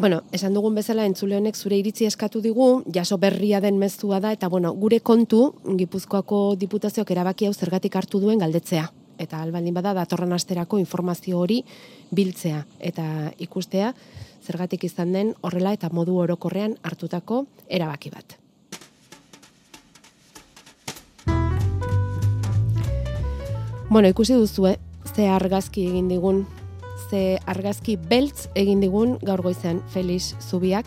Bueno, 0.00 0.22
esan 0.32 0.54
dugun 0.56 0.78
bezala 0.78 1.04
entzule 1.04 1.36
honek 1.36 1.58
zure 1.60 1.76
iritzi 1.76 2.06
eskatu 2.08 2.40
digu, 2.40 2.68
jaso 2.88 3.18
berria 3.20 3.60
den 3.60 3.76
mezua 3.78 4.20
da, 4.24 4.32
eta 4.32 4.48
bueno, 4.48 4.72
gure 4.72 5.02
kontu, 5.04 5.42
Gipuzkoako 5.76 6.56
diputazioak 6.56 7.12
erabaki 7.12 7.44
hau 7.44 7.52
zergatik 7.52 8.00
hartu 8.00 8.20
duen 8.22 8.40
galdetzea. 8.40 8.88
Eta 9.20 9.42
albaldin 9.44 9.76
bada, 9.76 9.92
datorren 9.92 10.32
asterako 10.32 10.80
informazio 10.80 11.44
hori 11.44 11.60
biltzea. 12.16 12.64
Eta 12.80 13.04
ikustea, 13.44 13.92
zergatik 14.40 14.88
izan 14.88 15.12
den 15.12 15.34
horrela 15.42 15.76
eta 15.76 15.92
modu 15.92 16.16
orokorrean 16.16 16.78
hartutako 16.80 17.44
erabaki 17.68 18.16
bat. 18.16 18.39
Bueno, 23.90 24.06
ikusi 24.06 24.36
duzue, 24.38 24.76
ze 25.16 25.24
argazki 25.26 25.88
egin 25.88 26.06
digun 26.06 26.44
ze 27.10 27.40
argazki 27.50 27.96
beltz 27.98 28.46
egin 28.54 28.78
digun 28.78 29.16
gaur 29.26 29.42
goizean 29.42 29.80
Felix 29.90 30.36
Zubiak. 30.38 30.86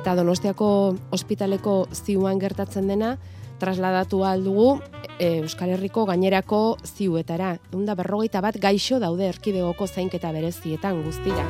Eta 0.00 0.14
Donostiako 0.16 0.70
ospitaleko 1.12 1.74
ziuan 1.92 2.40
gertatzen 2.40 2.88
dena, 2.88 3.18
trasladatu 3.60 4.24
aldugu 4.24 4.78
e, 5.18 5.42
Euskal 5.42 5.76
Herriko 5.76 6.06
gainerako 6.08 6.78
ziuetara. 6.96 7.58
Eunda 7.74 7.94
berrogeita 8.00 8.40
bat 8.40 8.56
gaixo 8.56 8.96
daude 8.98 9.28
erkidegoko 9.28 9.84
zainketa 9.86 10.32
berezietan 10.32 11.04
guztira. 11.04 11.44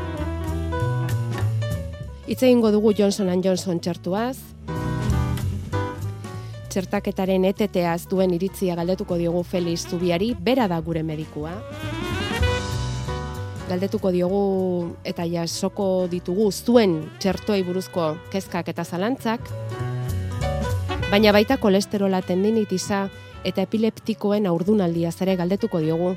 Itze 2.27 2.49
egingo 2.49 2.75
dugu 2.75 2.91
Johnson 2.91 3.31
Johnson 3.39 3.79
txertuaz, 3.79 4.41
txertaketaren 6.71 7.45
eteteaz 7.49 8.05
duen 8.11 8.33
iritzia 8.37 8.77
galdetuko 8.79 9.19
diogu 9.19 9.43
Felix 9.43 9.89
Zubiari, 9.91 10.31
bera 10.39 10.69
da 10.71 10.79
gure 10.81 11.03
medikua. 11.03 11.57
Galdetuko 13.69 14.11
diogu 14.15 14.43
eta 15.07 15.27
jasoko 15.31 16.07
ditugu 16.11 16.51
zuen 16.51 16.97
txertoei 17.23 17.63
buruzko 17.67 18.15
kezkak 18.33 18.71
eta 18.73 18.85
zalantzak, 18.85 19.51
baina 21.11 21.35
baita 21.35 21.59
kolesterola 21.59 22.23
tendinitiza 22.23 23.09
eta 23.45 23.65
epileptikoen 23.67 24.47
aurdunaldia 24.47 25.11
zere 25.11 25.37
galdetuko 25.39 25.81
diogu. 25.83 26.15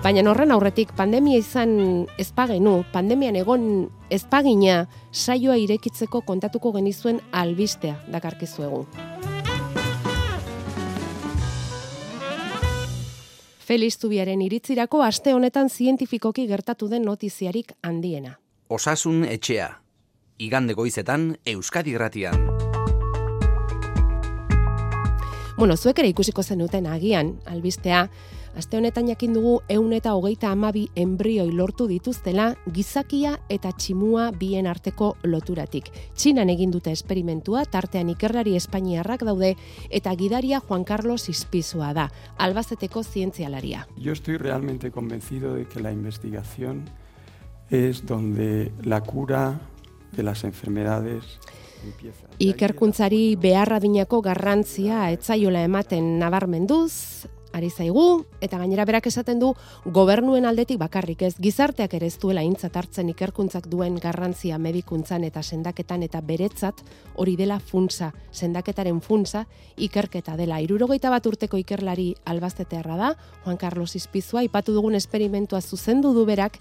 Baina 0.00 0.22
horren 0.30 0.48
aurretik 0.54 0.94
pandemia 0.96 1.36
izan 1.36 2.06
ezpagenu, 2.16 2.86
pandemian 2.88 3.36
egon 3.36 3.64
ezpagina 4.08 4.86
saioa 5.12 5.58
irekitzeko 5.60 6.22
kontatuko 6.24 6.72
genizuen 6.72 7.18
albistea 7.36 7.98
dakarkizuegu. 8.08 8.86
Feliz 13.60 13.98
Zubiaren 14.00 14.40
iritzirako 14.40 15.02
aste 15.04 15.36
honetan 15.36 15.68
zientifikoki 15.68 16.48
gertatu 16.48 16.88
den 16.88 17.04
notiziarik 17.04 17.76
handiena. 17.84 18.38
Osasun 18.72 19.26
etxea. 19.28 19.68
Igande 20.38 20.72
goizetan 20.72 21.34
Euskadi 21.44 21.92
Gratian. 21.92 22.40
Bueno, 25.60 25.76
zuek 25.76 25.98
ere 26.00 26.08
ikusiko 26.08 26.42
zenuten 26.42 26.86
agian, 26.88 27.34
albistea, 27.44 28.06
Aste 28.56 28.76
honetan 28.76 29.06
jakin 29.06 29.32
dugu 29.36 29.60
eun 29.70 29.92
eta 29.94 30.12
hogeita 30.18 30.50
amabi 30.50 30.88
embrioi 30.98 31.52
lortu 31.54 31.86
dituztela 31.86 32.48
gizakia 32.74 33.36
eta 33.48 33.70
tximua 33.72 34.30
bien 34.32 34.66
arteko 34.66 35.12
loturatik. 35.22 35.90
Txinan 36.18 36.50
egin 36.50 36.72
dute 36.74 36.90
esperimentua, 36.90 37.64
tartean 37.64 38.10
ikerlari 38.10 38.56
espainiarrak 38.58 39.22
daude 39.28 39.54
eta 39.88 40.14
gidaria 40.18 40.60
Juan 40.60 40.84
Carlos 40.84 41.28
Ispizua 41.28 41.92
da, 41.94 42.10
albazeteko 42.38 43.04
zientzialaria. 43.04 43.86
Yo 43.96 44.12
estoy 44.12 44.36
realmente 44.36 44.90
convencido 44.90 45.54
de 45.54 45.66
que 45.66 45.80
la 45.80 45.92
investigación 45.92 46.90
es 47.70 48.04
donde 48.04 48.72
la 48.82 49.00
cura 49.00 49.60
de 50.10 50.24
las 50.24 50.42
enfermedades 50.42 51.38
empieza. 51.84 52.26
Ikerkuntzari 52.38 53.36
beharra 53.36 53.78
dinako 53.80 54.20
garrantzia 54.22 55.10
etzaiola 55.14 55.62
ematen 55.62 56.18
nabarmenduz, 56.18 57.28
ari 57.52 57.70
zaigu, 57.70 58.24
eta 58.40 58.58
gainera 58.58 58.84
berak 58.84 59.06
esaten 59.10 59.40
du 59.40 59.52
gobernuen 59.84 60.46
aldetik 60.46 60.78
bakarrik 60.78 61.22
ez, 61.22 61.34
gizarteak 61.40 61.94
ere 61.98 62.06
ez 62.06 62.18
duela 62.18 62.44
intzat 62.46 62.76
hartzen 62.76 63.10
ikerkuntzak 63.12 63.66
duen 63.70 63.98
garrantzia 64.02 64.58
medikuntzan 64.58 65.24
eta 65.24 65.42
sendaketan 65.42 66.04
eta 66.06 66.20
beretzat 66.20 66.84
hori 67.14 67.36
dela 67.36 67.58
funtsa, 67.60 68.12
sendaketaren 68.32 69.00
funtsa 69.00 69.46
ikerketa 69.76 70.36
dela. 70.36 70.60
Irurogeita 70.60 71.10
bat 71.10 71.26
urteko 71.26 71.58
ikerlari 71.60 72.14
albaztetearra 72.24 72.96
da, 72.96 73.10
Juan 73.44 73.58
Carlos 73.58 73.96
Izpizua, 73.96 74.44
ipatu 74.46 74.74
dugun 74.76 74.94
esperimentua 74.94 75.60
zuzendu 75.60 76.14
du 76.14 76.24
berak, 76.26 76.60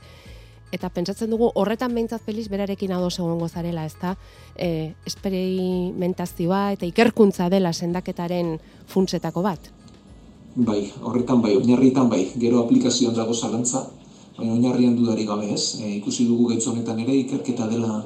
eta 0.71 0.89
pentsatzen 0.93 1.31
dugu 1.33 1.49
horretan 1.57 1.93
behintzat 1.95 2.23
feliz 2.25 2.47
berarekin 2.51 2.93
ados 2.93 3.17
egongo 3.17 3.47
zarela, 3.49 3.85
ezta? 3.89 4.15
E, 4.55 4.93
esperimentazioa 5.09 6.63
eta 6.75 6.89
ikerkuntza 6.89 7.49
dela 7.49 7.73
sendaketaren 7.73 8.57
funtsetako 8.89 9.45
bat. 9.45 9.71
Bai, 10.55 10.89
horretan 11.05 11.41
bai, 11.41 11.55
oinarrietan 11.57 12.09
bai, 12.09 12.23
gero 12.41 12.63
aplikazioan 12.63 13.13
dago 13.13 13.33
zalantza, 13.33 13.83
baina 14.37 14.53
oinarrian 14.55 14.95
dudari 14.97 15.25
gabe 15.25 15.51
ez. 15.53 15.75
E, 15.79 15.95
ikusi 15.99 16.25
dugu 16.25 16.47
gaitz 16.49 16.65
honetan 16.67 16.99
ere, 16.99 17.13
ikerketa 17.21 17.67
dela 17.69 17.99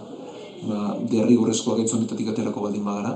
ba, 0.67 0.79
derrigorrezkoa 1.11 1.77
gaitz 1.79 1.93
honetatik 1.95 2.33
aterako 2.33 2.65
baldin 2.65 2.83
bagara. 2.83 3.15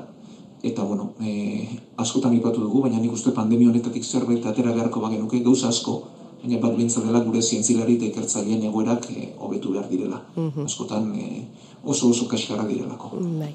Eta, 0.63 0.83
bueno, 0.83 1.11
e, 1.19 1.67
askotan 1.99 2.33
ipatu 2.39 2.63
dugu, 2.63 2.81
baina 2.87 3.01
nik 3.03 3.13
uste 3.13 3.35
pandemia 3.35 3.69
honetatik 3.69 4.05
zerbait 4.05 4.45
atera 4.45 4.71
beharko 4.73 5.03
bagenuke, 5.03 5.43
gauza 5.43 5.67
asko, 5.75 5.99
baina 6.41 6.61
bat 6.63 6.79
bintza 6.79 7.03
dela 7.03 7.19
gure 7.25 7.43
zientzilari 7.43 7.99
eta 7.99 8.07
ikertzailean 8.07 8.63
egoerak 8.71 9.09
e, 9.11 9.31
hobetu 9.37 9.75
behar 9.75 9.91
direla. 9.91 10.23
Mhm. 10.35 10.65
Askotan 10.71 11.11
e, 11.15 11.47
oso 11.83 12.09
oso 12.15 12.31
kaskarra 12.31 12.65
direlako. 12.65 13.17
Bai. 13.41 13.53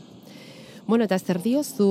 Bueno, 0.87 1.05
eta 1.05 1.19
zer 1.19 1.39
diozu 1.43 1.87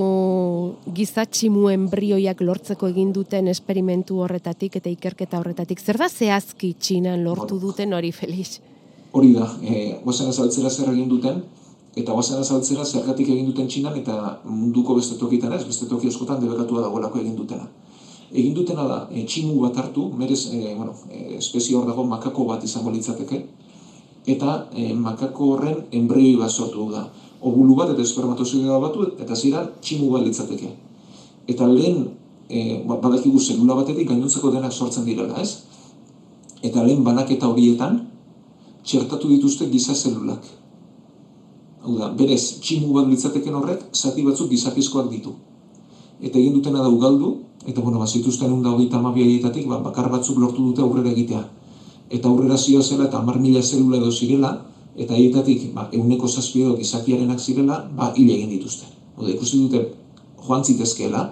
gizatximu 0.92 1.70
embrioiak 1.72 2.42
lortzeko 2.44 2.90
egin 2.92 3.14
duten 3.16 3.48
esperimentu 3.48 4.20
horretatik 4.26 4.76
eta 4.82 4.92
ikerketa 4.92 5.40
horretatik? 5.40 5.80
Zer 5.80 6.00
da 6.02 6.10
zehazki 6.10 6.74
txinan 6.76 7.24
lortu 7.24 7.60
duten 7.60 7.96
hori, 7.96 8.12
Felix? 8.12 8.60
Hori 9.16 9.32
da, 9.38 9.48
e, 9.64 10.02
guazen 10.04 10.28
azaltzera 10.32 10.70
zer 10.70 10.92
egin 10.92 11.08
duten, 11.08 11.40
eta 11.96 12.12
guazen 12.12 12.44
azaltzera 12.44 12.84
zergatik 12.86 13.32
egin 13.32 13.48
duten 13.48 13.72
txinan, 13.72 13.96
eta 14.04 14.18
munduko 14.44 15.00
beste 15.00 15.16
tokitan 15.20 15.56
ez, 15.56 15.64
beste 15.68 15.88
toki 15.88 16.12
askotan 16.12 16.44
debekatua 16.44 16.84
dagoelako 16.84 17.24
egin 17.24 17.40
dutena. 17.40 17.72
Egin 18.32 18.54
dutena 18.60 18.88
da, 18.92 19.02
e, 19.12 19.24
tximu 19.24 19.56
bat 19.64 19.80
hartu, 19.80 20.10
merez, 20.20 20.46
e, 20.52 20.76
bueno, 20.76 21.00
e, 21.08 21.38
espezio 21.40 21.80
hor 21.80 21.88
dago 21.88 22.04
makako 22.12 22.48
bat 22.52 22.64
izango 22.68 22.92
litzateke, 22.92 23.46
eta 24.36 24.66
e, 24.76 24.92
makako 24.94 25.54
horren 25.56 25.86
embrioi 25.96 26.36
bat 26.44 26.52
sortu 26.52 26.92
da 26.92 27.08
obulu 27.42 27.76
bat 27.76 27.92
eta 27.94 28.04
espermatozoidea 28.06 28.80
batu 28.80 29.06
eta 29.20 29.36
zira 29.36 29.66
tximu 29.82 30.12
bat 30.14 30.26
litzateke. 30.26 30.70
Eta 31.50 31.68
lehen 31.68 32.06
e, 32.50 32.82
badakigu 32.86 33.40
zelula 33.40 33.76
batetik 33.82 34.08
gainontzeko 34.10 34.52
denak 34.54 34.74
sortzen 34.74 35.06
direla, 35.06 35.42
ez? 35.42 35.66
Eta 36.62 36.84
lehen 36.86 37.04
banaketa 37.04 37.50
horietan 37.50 38.04
txertatu 38.86 39.30
dituzte 39.32 39.70
giza 39.72 39.96
zelulak. 39.96 40.46
Hau 41.82 41.96
da, 41.98 42.12
berez, 42.14 42.60
tximu 42.62 42.94
bat 42.94 43.08
litzateken 43.10 43.56
horrek, 43.58 43.88
zati 43.94 44.22
batzuk 44.26 44.52
gizakizkoak 44.52 45.10
ditu. 45.10 45.34
Eta 46.22 46.38
egin 46.38 46.54
dutena 46.54 46.84
da 46.84 46.90
ugaldu, 46.94 47.40
eta 47.66 47.82
bueno, 47.82 47.98
bazituzten 48.02 48.52
unda 48.54 48.70
hogeita 48.70 49.00
amabiaietatik, 49.00 49.66
ba, 49.70 49.80
bakar 49.82 50.12
batzuk 50.14 50.38
lortu 50.38 50.68
dute 50.70 50.86
aurrera 50.86 51.10
egitea. 51.10 51.42
Eta 52.12 52.30
aurrera 52.30 52.58
zio 52.58 52.84
zela 52.84 53.08
eta 53.08 53.18
amar 53.18 53.40
mila 53.42 53.64
zelula 53.64 53.98
edo 53.98 54.12
zirela, 54.12 54.52
eta 54.96 55.16
haietatik 55.16 55.72
ba, 55.76 55.88
euneko 55.94 56.28
zazpiedo 56.28 56.76
gizakiarenak 56.78 57.40
zirela, 57.40 57.80
ba, 57.96 58.12
hile 58.16 58.36
egin 58.36 58.50
dituzte. 58.52 58.90
Oda, 59.18 59.30
ikusi 59.32 59.62
dute 59.64 59.86
joan 60.42 60.66
zitezkeela, 60.66 61.24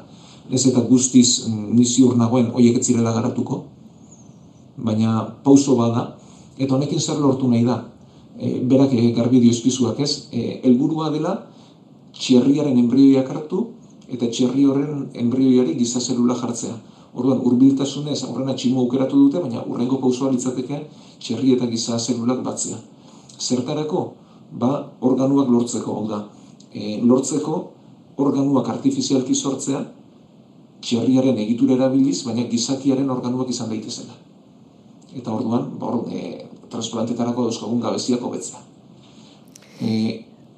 ez 0.49 0.65
eta 0.69 0.81
guztiz 0.87 1.45
mm, 1.47 1.75
nizi 1.75 2.05
nagoen 2.17 2.51
oiek 2.55 2.79
ez 2.79 2.85
zirela 2.87 3.13
garatuko, 3.13 3.63
baina 4.77 5.25
pauso 5.43 5.75
bada, 5.75 6.15
eta 6.57 6.75
honekin 6.75 6.99
zer 6.99 7.19
lortu 7.19 7.47
nahi 7.47 7.65
da, 7.65 7.83
e, 8.37 8.59
berak 8.63 8.93
garbi 9.15 9.41
diozpizuak 9.43 9.99
ez, 9.99 10.29
e, 10.31 10.61
elburua 10.63 11.09
dela 11.11 11.35
txerriaren 12.15 12.77
embrioiak 12.77 13.27
hartu, 13.29 13.67
eta 14.09 14.27
txerri 14.27 14.65
horren 14.65 15.09
embrioiari 15.13 15.75
giza 15.77 15.99
zelula 15.99 16.35
jartzea. 16.39 16.77
Orduan, 17.13 17.41
urbiltasunez, 17.45 18.23
horrena 18.23 18.53
tximu 18.53 18.79
aukeratu 18.83 19.17
dute, 19.17 19.41
baina 19.41 19.63
urrengo 19.65 19.99
pausoa 20.01 20.31
litzateke 20.31 20.83
txerri 21.19 21.53
eta 21.57 21.67
giza 21.69 21.99
zelulak 21.99 22.41
batzea 22.45 22.77
zertarako? 23.39 24.13
Ba 24.51 24.71
organuak 25.01 25.49
lortzeko 25.49 25.95
hau 25.95 26.07
da. 26.09 26.23
E, 26.73 26.99
lortzeko 27.01 27.59
organuak 28.19 28.69
artifizialki 28.69 29.35
sortzea 29.35 29.83
txerriaren 30.83 31.37
egitura 31.43 31.75
erabiliz 31.75 32.21
baina 32.25 32.45
gizakiaren 32.51 33.09
organuak 33.09 33.49
izan 33.49 33.69
daitezela. 33.71 34.15
Eta 35.15 35.33
orduan 35.33 35.69
ba 35.79 35.91
or, 35.91 36.05
e, 36.11 36.45
transplantetarako 36.69 37.47
dauzkagun 37.49 37.81
gabeziak 37.83 38.23
hobetzea. 38.23 38.61
E, 39.81 39.89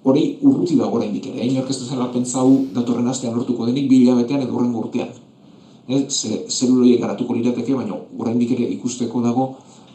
hori 0.03 0.23
urruti 0.41 0.75
da 0.77 0.89
gora 0.89 1.05
indik 1.05 1.27
ere, 1.29 1.45
inork 1.45 1.69
ez 1.69 1.77
duzela 1.79 2.09
pentsau 2.13 2.47
datorren 2.73 3.07
astean 3.07 3.35
lortuko 3.37 3.67
denik 3.69 3.89
bila 3.89 4.15
betean 4.17 4.41
edo 4.41 4.57
urrengo 4.57 4.85
urtean. 4.85 5.11
E, 5.87 6.05
ze, 6.09 6.45
zeluloiek 6.49 7.01
garatuko 7.01 7.37
lirateke, 7.37 7.75
baina 7.75 7.97
gora 8.17 8.31
ere 8.31 8.71
ikusteko 8.77 9.21
dago 9.21 9.47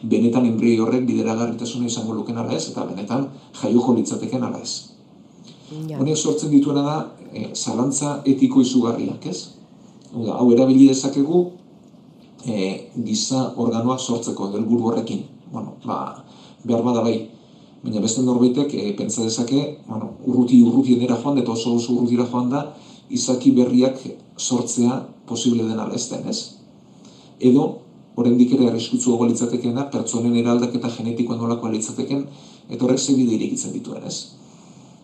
benetan 0.03 0.45
enbrio 0.45 0.85
horrek 0.85 1.05
bideragarritasuna 1.07 1.87
izango 1.87 2.13
luken 2.13 2.37
ala 2.37 2.53
ez, 2.53 2.67
eta 2.71 2.85
benetan 2.85 3.27
jaioko 3.61 3.95
litzateken 3.97 4.43
ala 4.43 4.61
ez. 4.61 4.93
Ja. 5.87 5.97
Honek 5.99 6.17
sortzen 6.17 6.51
dituena 6.51 6.83
da, 6.85 6.97
e, 7.33 7.49
zalantza 7.55 8.21
etiko 8.25 8.61
izugarriak, 8.61 9.25
ez? 9.27 9.53
Hau 10.13 10.25
da, 10.25 10.37
hau 10.39 10.51
erabili 10.53 10.87
dezakegu 10.87 11.41
e, 12.45 12.59
giza 13.05 13.49
organoak 13.57 13.99
sortzeko 13.99 14.51
helburu 14.53 14.91
horrekin. 14.91 15.25
Bueno, 15.51 15.75
ba, 15.85 16.23
behar 16.63 16.83
bada 16.85 17.01
bai, 17.03 17.17
baina 17.83 18.03
beste 18.03 18.23
norbaitek 18.23 18.73
e, 18.73 18.91
pentsa 18.97 19.25
dezake, 19.25 19.63
bueno, 19.87 20.13
urruti 20.25 20.61
urrutienera 20.63 21.19
joan, 21.23 21.41
eta 21.41 21.51
oso 21.51 21.75
oso 21.75 21.97
urrutira 21.97 22.27
joan 22.31 22.49
da, 22.53 22.63
izaki 23.09 23.51
berriak 23.55 23.99
sortzea 24.37 25.01
posible 25.27 25.65
den 25.67 25.79
ala 25.79 25.95
ez 25.95 26.07
den, 26.11 26.27
ez? 26.27 26.39
Edo, 27.39 27.67
oraindik 28.17 28.55
ere 28.55 28.71
arriskutsu 28.71 29.13
gogo 29.13 29.27
litzatekeena, 29.29 29.85
pertsonen 29.93 30.35
eraldaketa 30.41 30.89
genetikoa 30.95 31.37
nolakoa 31.37 31.69
litzateken, 31.75 32.25
eta 32.69 32.85
horrek 32.85 32.99
ze 32.99 33.13
bide 33.15 33.35
irekitzen 33.37 33.75
dituen, 33.75 34.03
ez? 34.09 34.33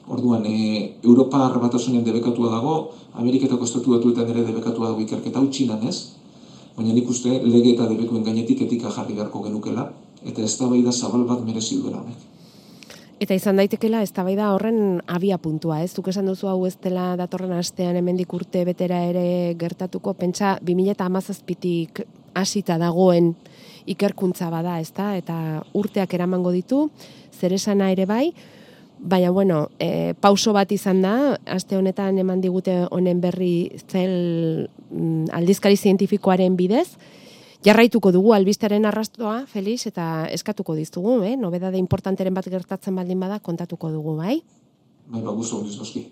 Orduan, 0.09 0.45
e, 0.49 0.97
Europa 1.05 1.45
batasunen 1.61 2.03
debekatua 2.03 2.49
dago, 2.51 2.73
Ameriketako 3.13 3.69
estatu 3.69 3.93
batuetan 3.93 4.29
ere 4.33 4.43
debekatua 4.47 4.89
dago 4.89 5.05
ikerketa 5.05 5.39
hau 5.39 5.47
txinan 5.47 5.85
ez, 5.87 5.97
baina 6.75 6.93
nik 6.93 7.09
uste 7.09 7.37
lege 7.43 7.75
eta 7.75 7.85
debekuen 7.91 8.25
gainetik 8.25 8.65
etika 8.65 8.89
jarri 8.89 9.13
beharko 9.13 9.43
genukela, 9.45 9.91
eta 10.25 10.41
ez 10.41 10.57
da 10.57 10.91
zabal 10.91 11.27
bat 11.29 11.45
merezi 11.45 11.77
duela 11.81 12.01
honek. 12.01 12.17
Eta 13.21 13.35
izan 13.35 13.55
daitekela 13.55 14.01
eztabaida 14.01 14.49
horren 14.51 14.99
abia 15.07 15.37
puntua, 15.37 15.83
ez? 15.83 15.93
Zuk 15.93 16.07
esan 16.07 16.25
duzu 16.25 16.47
hau 16.47 16.65
ez 16.65 16.75
dela 16.81 17.15
datorren 17.15 17.53
astean 17.53 17.95
hemendik 17.95 18.33
urte 18.33 18.65
betera 18.65 18.97
ere 19.05 19.53
gertatuko, 19.55 20.13
pentsa 20.13 20.57
2017tik 20.65 22.03
hasita 22.33 22.77
dagoen 22.81 23.33
ikerkuntza 23.85 24.49
bada, 24.49 24.79
ezta? 24.79 25.13
Eta 25.17 25.63
urteak 25.73 26.13
eramango 26.13 26.51
ditu, 26.51 26.87
zer 27.33 27.53
esana 27.53 27.91
ere 27.91 28.05
bai, 28.09 28.33
Baina, 29.05 29.31
bueno, 29.31 29.67
e, 29.83 30.13
pauso 30.15 30.53
bat 30.55 30.71
izan 30.71 31.01
da, 31.03 31.35
aste 31.51 31.75
honetan 31.75 32.15
eman 32.21 32.39
digute 32.39 32.85
honen 32.87 33.19
berri 33.19 33.73
zel 33.91 34.69
mm, 34.69 35.27
aldizkari 35.35 35.75
zientifikoaren 35.75 36.55
bidez, 36.55 36.87
jarraituko 37.67 38.13
dugu 38.15 38.31
albistaren 38.31 38.87
arrastoa, 38.87 39.41
Felix, 39.51 39.83
eta 39.91 40.29
eskatuko 40.31 40.77
diztugu, 40.79 41.19
eh? 41.27 41.35
nobedade 41.35 41.81
importanteren 41.83 42.33
bat 42.33 42.47
gertatzen 42.47 42.95
baldin 42.95 43.19
bada, 43.19 43.41
kontatuko 43.43 43.91
dugu, 43.91 44.15
bai? 44.23 44.37
Bai, 45.09 45.19
ba, 45.19 45.35
guztu, 45.35 45.65
guztu, 45.67 46.07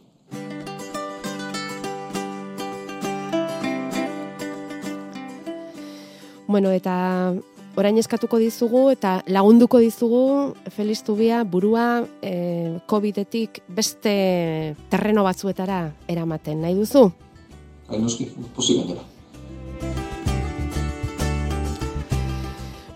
Bueno, 6.52 6.74
eta 6.76 7.32
orain 7.80 7.96
eskatuko 7.96 8.36
dizugu 8.42 8.90
eta 8.92 9.22
lagunduko 9.32 9.80
dizugu 9.80 10.52
Felix 10.76 11.00
Tubia 11.08 11.46
burua 11.48 12.04
e, 12.20 12.82
Covidetik 12.92 13.62
beste 13.72 14.76
terreno 14.92 15.24
batzuetara 15.24 15.94
eramaten. 16.12 16.60
Nahi 16.66 16.76
duzu? 16.76 17.06
Bai, 17.88 18.02
noski, 18.04 18.28
posible 18.56 19.00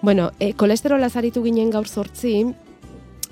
Bueno, 0.02 0.32
e, 0.38 0.52
kolesterola 0.54 1.08
zaritu 1.10 1.42
ginen 1.48 1.72
gaur 1.72 1.88
sortzi, 1.88 2.44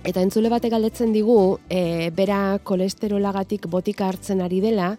eta 0.08 0.24
entzule 0.24 0.48
bate 0.50 0.72
galdetzen 0.72 1.12
digu, 1.12 1.60
e, 1.68 2.12
bera 2.16 2.62
kolesterolagatik 2.64 3.68
botika 3.68 4.08
hartzen 4.08 4.40
ari 4.42 4.64
dela, 4.64 4.96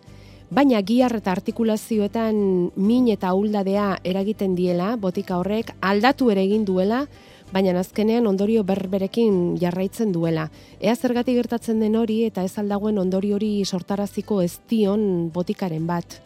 baina 0.54 0.80
giar 0.86 1.16
eta 1.18 1.32
artikulazioetan 1.34 2.36
min 2.76 3.08
eta 3.10 3.32
uldadea 3.34 3.98
eragiten 4.06 4.54
diela, 4.54 4.94
botika 4.96 5.38
horrek 5.40 5.72
aldatu 5.82 6.30
ere 6.30 6.44
egin 6.46 6.64
duela, 6.68 7.04
baina 7.52 7.74
azkenean 7.78 8.26
ondorio 8.26 8.62
berberekin 8.66 9.56
jarraitzen 9.60 10.12
duela. 10.14 10.48
Ea 10.80 10.94
zergatik 10.94 11.36
gertatzen 11.40 11.80
den 11.82 11.96
hori 11.96 12.22
eta 12.28 12.44
ez 12.46 12.54
aldagoen 12.58 12.98
ondorio 12.98 13.36
hori 13.36 13.64
sortaraziko 13.64 14.40
ez 14.42 14.60
dion 14.70 15.30
botikaren 15.34 15.86
bat. 15.86 16.20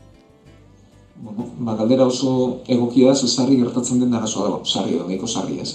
Bueno, 1.19 1.49
ba, 1.59 1.75
galdera 1.75 2.07
oso 2.07 2.61
egokia 2.69 3.15
da, 3.15 3.29
sarri 3.29 3.57
gertatzen 3.59 4.01
den 4.01 4.13
arazoa 4.15 4.45
dago, 4.45 4.61
sarri 4.65 4.95
edo, 4.95 5.09
nahiko 5.09 5.27
sarri 5.27 5.59
ez. 5.65 5.73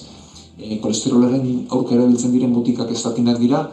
E, 0.58 0.78
kolesterolaren 0.80 1.66
aurka 1.74 1.98
erabiltzen 1.98 2.32
diren 2.32 2.54
botikak 2.54 2.92
ez 2.94 3.02
dira, 3.42 3.66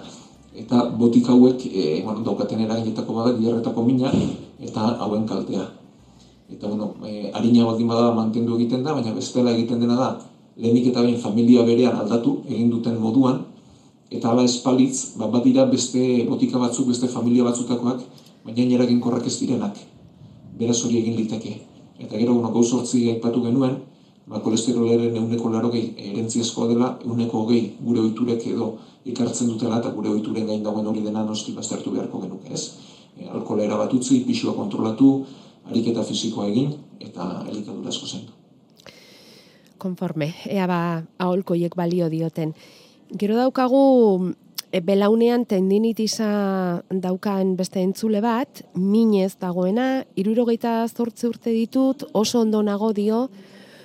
eta 0.61 0.85
botik 1.01 1.29
hauek 1.33 1.67
e, 1.67 2.03
bueno, 2.05 2.25
daukaten 2.27 2.61
eraginetako 2.67 3.15
bada 3.17 3.37
diarretako 3.37 3.85
mina 3.87 4.13
eta 4.61 4.97
hauen 5.01 5.27
kaltea. 5.27 5.65
Eta 6.51 6.69
bueno, 6.69 6.95
e, 7.07 7.31
harina 7.33 7.65
baldin 7.65 7.89
bada 7.89 8.11
mantendu 8.15 8.59
egiten 8.59 8.85
da, 8.85 8.95
baina 8.95 9.15
bestela 9.17 9.55
egiten 9.57 9.81
dena 9.81 9.97
da 9.97 10.11
lehenik 10.57 10.91
eta 10.91 11.03
behin 11.03 11.21
familia 11.21 11.65
berean 11.65 11.97
aldatu 11.97 12.41
egin 12.49 12.71
duten 12.71 12.99
moduan 13.01 13.45
eta 14.11 14.33
hala 14.33 14.45
espalitz, 14.45 15.15
bat 15.17 15.31
bat 15.31 15.45
dira 15.47 15.65
beste 15.71 16.01
botika 16.29 16.59
batzuk, 16.59 16.89
beste 16.91 17.09
familia 17.09 17.45
batzutakoak, 17.47 18.03
baina 18.45 18.67
eragin 18.75 19.01
korrak 19.01 19.27
ez 19.27 19.37
direnak. 19.39 19.77
Beraz 20.59 20.81
hori 20.85 20.99
egin 20.99 21.17
liteke. 21.17 21.61
Eta 22.01 22.19
gero, 22.19 22.35
bueno, 22.35 22.51
gauz 22.51 22.73
hortzi 22.75 23.05
aipatu 23.13 23.45
genuen, 23.45 23.77
ba, 24.27 24.41
kolesterolaren 24.43 25.15
euneko 25.17 25.53
laro 25.53 25.71
gehi 25.71 25.95
erentziezkoa 26.11 26.67
dela, 26.73 26.91
euneko 27.07 27.45
gehi 27.53 27.77
gure 27.85 28.03
oiturek 28.03 28.49
edo 28.51 28.73
ikartzen 29.05 29.49
dutela 29.49 29.79
eta 29.81 29.93
gure 29.95 30.11
ohituren 30.11 30.47
gain 30.47 30.63
dagoen 30.65 30.87
hori 30.87 31.03
dena 31.05 31.25
noski 31.25 31.55
baztertu 31.57 31.93
beharko 31.95 32.21
genuke, 32.21 32.53
ez? 32.53 32.77
E, 33.17 33.29
alkola 33.29 33.65
erabatutzi, 33.65 34.21
pisua 34.27 34.55
kontrolatu, 34.55 35.13
ariketa 35.71 36.05
fisikoa 36.05 36.49
egin 36.51 36.75
eta 37.01 37.31
elikadura 37.49 37.89
asko 37.89 38.07
zen. 38.07 38.29
Konforme, 39.81 40.35
ea 40.45 40.67
ba 40.69 40.81
aholkoiek 41.19 41.77
balio 41.77 42.11
dioten. 42.13 42.53
Gero 43.17 43.37
daukagu 43.39 44.35
e, 44.71 44.81
belaunean 44.85 45.47
tendinitisa 45.49 46.83
daukan 46.91 47.57
beste 47.57 47.81
entzule 47.83 48.21
bat, 48.21 48.63
minez 48.75 49.35
dagoena, 49.41 50.05
irurogeita 50.21 50.85
zortze 50.89 51.29
urte 51.31 51.55
ditut, 51.55 52.05
oso 52.13 52.45
ondo 52.45 52.63
nago 52.63 52.93
dio, 52.93 53.29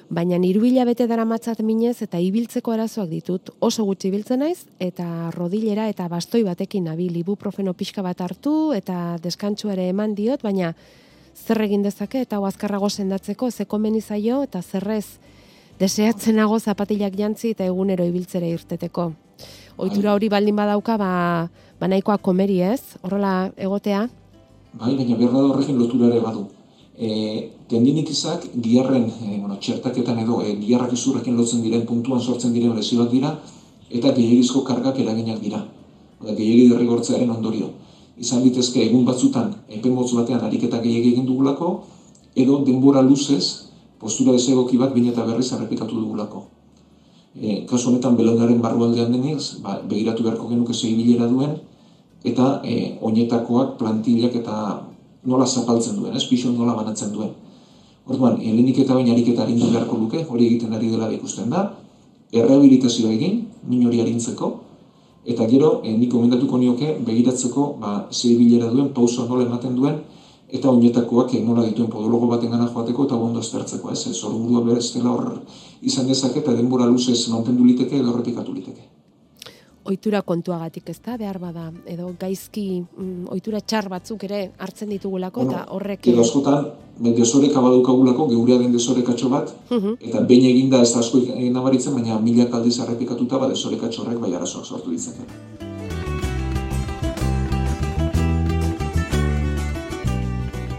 baina 0.09 0.37
irubila 0.37 0.85
bete 0.85 1.07
dara 1.07 1.25
matzat 1.25 1.61
minez 1.61 2.01
eta 2.01 2.19
ibiltzeko 2.19 2.71
arazoak 2.71 3.09
ditut. 3.09 3.49
Oso 3.59 3.85
gutxi 3.85 4.09
ibiltzen 4.09 4.39
naiz 4.39 4.65
eta 4.79 5.31
rodilera 5.33 5.87
eta 5.89 6.07
bastoi 6.07 6.43
batekin 6.43 6.85
nabil 6.85 7.15
ibuprofeno 7.17 7.73
pixka 7.73 8.01
bat 8.01 8.21
hartu 8.21 8.73
eta 8.73 9.17
deskantsu 9.21 9.69
ere 9.69 9.89
eman 9.89 10.15
diot, 10.15 10.43
baina 10.43 10.73
zer 11.35 11.61
egin 11.61 11.83
dezake 11.83 12.21
eta 12.21 12.39
azkarrago 12.39 12.89
sendatzeko 12.89 13.51
ze 13.51 13.65
komeni 13.65 14.01
zaio 14.01 14.43
eta 14.43 14.61
zerrez 14.61 15.17
deseatzenago 15.79 16.59
zapatilak 16.59 17.15
jantzi 17.17 17.51
eta 17.51 17.65
egunero 17.65 18.05
ibiltzere 18.05 18.49
irteteko. 18.49 19.11
Ohitura 19.77 20.13
hori 20.13 20.29
baldin 20.29 20.55
badauka, 20.55 20.95
ba, 20.97 21.49
ba 21.79 21.87
nahikoa 21.87 22.17
komeri 22.17 22.61
ez, 22.61 22.95
horrela 23.01 23.51
egotea. 23.57 24.07
Bai, 24.75 24.95
baina 24.95 25.17
berra 25.17 25.41
da 25.41 25.49
horrekin 25.49 25.79
lotura 25.79 26.07
ere 26.07 26.21
badu 26.21 26.47
e, 26.97 27.51
tendinikizak 27.69 28.47
giarren 28.61 29.05
e, 29.09 29.39
bueno, 29.39 29.57
txertaketan 29.59 30.19
edo 30.23 30.41
e, 30.41 30.55
giarrak 30.61 30.93
izurrekin 30.93 31.37
lotzen 31.37 31.63
diren 31.63 31.85
puntuan 31.85 32.21
sortzen 32.21 32.53
diren 32.53 32.75
lesioak 32.75 33.11
dira 33.11 33.35
eta 33.89 34.11
gehiagizko 34.15 34.63
kargak 34.67 34.99
eraginak 34.99 35.41
dira. 35.41 35.61
Oda, 36.21 36.33
gehiagi 36.33 36.69
derrigortzearen 36.71 37.29
ondorio. 37.29 37.69
Izan 38.17 38.43
bitezke 38.45 38.81
egun 38.85 39.05
batzutan 39.05 39.51
epen 39.67 39.93
motz 39.93 40.13
batean 40.15 40.43
ariketa 40.47 40.79
gehiagi 40.83 41.13
egin 41.13 41.27
dugulako 41.27 41.71
edo 42.35 42.61
denbora 42.67 43.01
luzez 43.03 43.71
postura 43.99 44.35
desegoki 44.35 44.77
bat 44.77 44.93
bine 44.95 45.11
eta 45.11 45.25
berriz 45.27 45.51
errepikatu 45.51 45.99
dugulako. 45.99 46.45
E, 47.35 47.65
kasu 47.67 47.89
honetan 47.91 48.15
belaunaren 48.15 48.61
barrualdean 48.63 49.11
deniz, 49.11 49.59
ba, 49.63 49.79
begiratu 49.83 50.23
beharko 50.23 50.47
genuke 50.47 50.73
zei 50.73 50.93
bilera 50.95 51.27
duen, 51.27 51.57
eta 52.23 52.61
e, 52.63 52.95
oinetakoak, 53.03 53.75
plantillak 53.79 54.37
eta 54.39 54.55
nola 55.25 55.45
zapaltzen 55.45 55.97
duen, 55.99 56.15
ez, 56.15 56.25
pixo 56.29 56.51
nola 56.53 56.75
banatzen 56.77 57.11
duen. 57.13 57.33
Orduan, 58.05 58.37
helenik 58.41 58.79
eta 58.83 58.93
baina 58.93 59.13
ariketa 59.15 59.43
harindu 59.43 59.71
beharko 59.73 59.97
luke, 59.97 60.21
hori 60.29 60.47
egiten 60.47 60.73
ari 60.77 60.91
dela 60.91 61.09
ikusten 61.13 61.49
da, 61.49 61.65
errehabilitazioa 62.31 63.13
egin, 63.15 63.39
min 63.65 63.85
hori 63.87 64.01
harintzeko, 64.03 64.51
eta 65.25 65.47
gero, 65.49 65.79
eh, 65.83 65.95
nik 65.97 66.11
komendatuko 66.13 66.59
nioke, 66.61 66.91
begiratzeko, 67.07 67.69
ba, 67.81 67.95
zei 68.11 68.35
bilera 68.37 68.69
duen, 68.73 68.91
pausoa 68.93 69.25
nola 69.29 69.47
ematen 69.47 69.73
duen, 69.77 70.03
eta 70.53 70.69
oinetakoak 70.69 71.33
eh, 71.33 71.41
nola 71.45 71.65
dituen 71.65 71.89
podologo 71.89 72.29
baten 72.29 72.53
gana 72.53 72.69
joateko, 72.69 73.07
eta 73.09 73.17
bondo 73.17 73.41
estertzeko, 73.41 73.89
ez, 73.91 74.03
ez, 74.11 74.19
hor 74.23 74.37
burua 74.37 74.61
hor 75.15 75.41
izan 75.81 76.07
dezake, 76.07 76.45
eta 76.45 76.53
denbora 76.53 76.85
luzez 76.85 77.27
mantendu 77.33 77.65
liteke 77.65 77.97
edo 77.97 78.13
repikatu 78.13 78.53
liteke 78.53 78.94
ohitura 79.85 80.21
kontuagatik, 80.25 80.89
ezta? 80.89 81.15
Behar 81.17 81.37
bada 81.39 81.69
edo 81.89 82.09
gaizki 82.19 82.65
mm, 82.81 83.27
ohitura 83.33 83.61
txar 83.61 83.89
batzuk 83.89 84.23
ere 84.27 84.41
hartzen 84.57 84.89
ditugulako 84.89 85.45
eta 85.45 85.65
horrek 85.75 86.07
Edo 86.11 86.25
askotan 86.25 86.71
desoreka 87.17 87.61
badukagulako 87.61 88.29
geurea 88.31 88.57
den 88.61 88.73
desorekatxo 88.73 89.29
bat 89.29 89.51
eta 89.99 90.21
behin 90.21 90.49
eginda 90.51 90.81
ez 90.81 90.93
da 90.93 91.03
asko 91.03 91.21
nabaritzen 91.57 91.93
baina 91.93 92.19
mila 92.19 92.47
aldiz 92.51 92.79
errepikatuta 92.79 93.37
ba 93.37 93.51
desorekatxo 93.51 94.03
horrek 94.03 94.19
bai 94.19 94.33
arazoak 94.33 94.65
sortu 94.65 94.91
ditzake. 94.95 95.21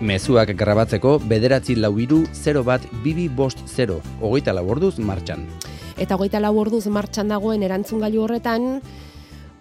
Mezuak 0.06 0.52
grabatzeko 0.54 1.16
bederatzi 1.18 1.74
lau 1.74 1.96
iru 1.98 2.24
0 2.32 2.62
bat 2.64 2.82
bibi 3.02 3.28
bost 3.28 3.64
0, 3.66 4.00
hogeita 4.20 4.52
laborduz 4.54 4.98
martxan. 4.98 5.48
Eta 5.96 6.16
hogeita 6.16 6.40
lau 6.44 6.52
orduz 6.60 6.84
martxan 6.92 7.30
dagoen 7.32 7.62
erantzun 7.64 8.02
gailu 8.04 8.20
horretan, 8.26 8.82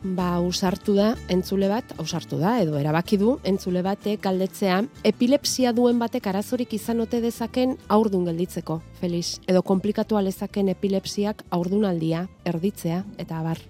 ba, 0.04 0.40
usartu 0.44 0.94
da 0.98 1.14
entzule 1.32 1.70
bat, 1.72 1.94
ausartu 2.02 2.38
da, 2.42 2.58
edo 2.62 2.76
erabaki 2.78 3.18
du 3.18 3.38
entzule 3.48 3.82
batek 3.86 4.22
galdetzea, 4.26 4.82
epilepsia 5.08 5.72
duen 5.74 5.98
batek 6.02 6.28
arazorik 6.28 6.76
izan 6.76 7.00
ote 7.06 7.22
dezaken 7.24 7.78
aurdun 7.88 8.28
gelditzeko, 8.28 8.82
Felix, 9.00 9.40
edo 9.48 9.64
komplikatu 9.64 10.20
alezaken 10.20 10.74
epilepsiak 10.76 11.46
aurdunaldia, 11.56 12.28
erditzea, 12.44 13.06
eta 13.18 13.40
abar. 13.40 13.64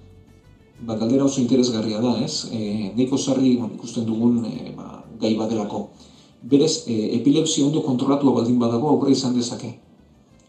Ba, 0.82 0.97
galdera 0.97 1.30
oso 1.30 1.39
interesgarria 1.39 2.01
da, 2.01 2.17
ez? 2.25 2.49
E, 2.51 2.91
Neiko 2.97 3.17
sarri 3.21 3.56
bon, 3.62 3.71
ikusten 3.78 4.10
dugun 4.10 4.41
e, 4.49 4.73
ba, 4.75 5.06
gai 5.21 5.36
badelako. 5.38 5.88
Berez, 6.41 6.84
e, 6.89 7.15
epilepsia 7.21 7.69
ondo 7.69 7.86
kontrolatua 7.86 8.41
baldin 8.41 8.58
badago 8.60 8.89
aurre 8.89 9.13
izan 9.13 9.38
dezake. 9.38 9.75